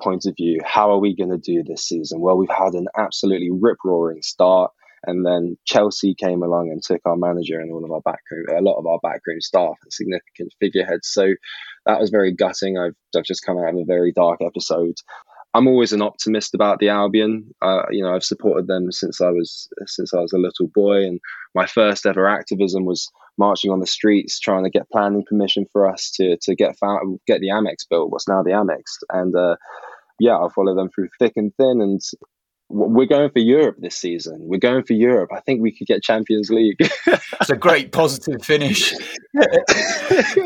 point 0.00 0.26
of 0.26 0.34
view, 0.36 0.60
how 0.64 0.90
are 0.90 0.98
we 0.98 1.16
going 1.16 1.30
to 1.30 1.38
do 1.38 1.62
this 1.62 1.86
season? 1.86 2.20
Well, 2.20 2.36
we've 2.36 2.48
had 2.48 2.74
an 2.74 2.86
absolutely 2.96 3.50
rip 3.50 3.78
roaring 3.84 4.22
start. 4.22 4.72
And 5.06 5.24
then 5.24 5.56
Chelsea 5.64 6.14
came 6.14 6.42
along 6.42 6.70
and 6.70 6.82
took 6.82 7.00
our 7.04 7.16
manager 7.16 7.60
and 7.60 7.70
all 7.70 7.84
of 7.84 7.92
our 7.92 8.00
backroom, 8.00 8.46
a 8.50 8.60
lot 8.60 8.78
of 8.78 8.86
our 8.86 8.98
backroom 9.02 9.40
staff 9.40 9.74
and 9.82 9.92
significant 9.92 10.52
figureheads. 10.58 11.08
So 11.08 11.34
that 11.84 12.00
was 12.00 12.10
very 12.10 12.32
gutting. 12.32 12.76
I've, 12.76 12.94
I've 13.16 13.22
just 13.22 13.44
come 13.44 13.56
out 13.56 13.68
of 13.68 13.76
a 13.76 13.84
very 13.84 14.10
dark 14.10 14.40
episode. 14.44 14.96
I'm 15.54 15.68
always 15.68 15.92
an 15.92 16.02
optimist 16.02 16.54
about 16.54 16.80
the 16.80 16.88
Albion. 16.88 17.54
Uh, 17.62 17.82
you 17.90 18.02
know, 18.02 18.14
I've 18.14 18.24
supported 18.24 18.66
them 18.66 18.92
since 18.92 19.20
I 19.20 19.30
was 19.30 19.68
since 19.86 20.12
I 20.12 20.18
was 20.18 20.32
a 20.34 20.38
little 20.38 20.68
boy, 20.74 21.06
and 21.06 21.18
my 21.54 21.66
first 21.66 22.04
ever 22.04 22.26
activism 22.26 22.84
was 22.84 23.10
marching 23.38 23.70
on 23.70 23.80
the 23.80 23.86
streets 23.86 24.38
trying 24.40 24.64
to 24.64 24.70
get 24.70 24.90
planning 24.90 25.24
permission 25.28 25.66
for 25.72 25.90
us 25.90 26.10
to 26.12 26.36
to 26.42 26.54
get 26.54 26.78
found, 26.78 27.20
get 27.26 27.40
the 27.40 27.48
Amex 27.48 27.88
built. 27.88 28.10
What's 28.10 28.28
now 28.28 28.42
the 28.42 28.50
Amex, 28.50 28.82
and 29.10 29.34
uh, 29.34 29.56
yeah, 30.18 30.32
I'll 30.32 30.50
follow 30.50 30.74
them 30.74 30.90
through 30.94 31.08
thick 31.18 31.32
and 31.36 31.52
thin. 31.56 31.80
And 31.80 32.00
we're 32.68 33.06
going 33.06 33.30
for 33.30 33.38
Europe 33.38 33.76
this 33.78 33.96
season. 33.96 34.38
We're 34.40 34.58
going 34.58 34.84
for 34.84 34.94
Europe. 34.94 35.30
I 35.32 35.40
think 35.40 35.62
we 35.62 35.76
could 35.76 35.86
get 35.86 36.02
Champions 36.02 36.50
League. 36.50 36.76
it's 37.06 37.50
a 37.50 37.56
great 37.56 37.92
positive 37.92 38.44
finish 38.44 38.92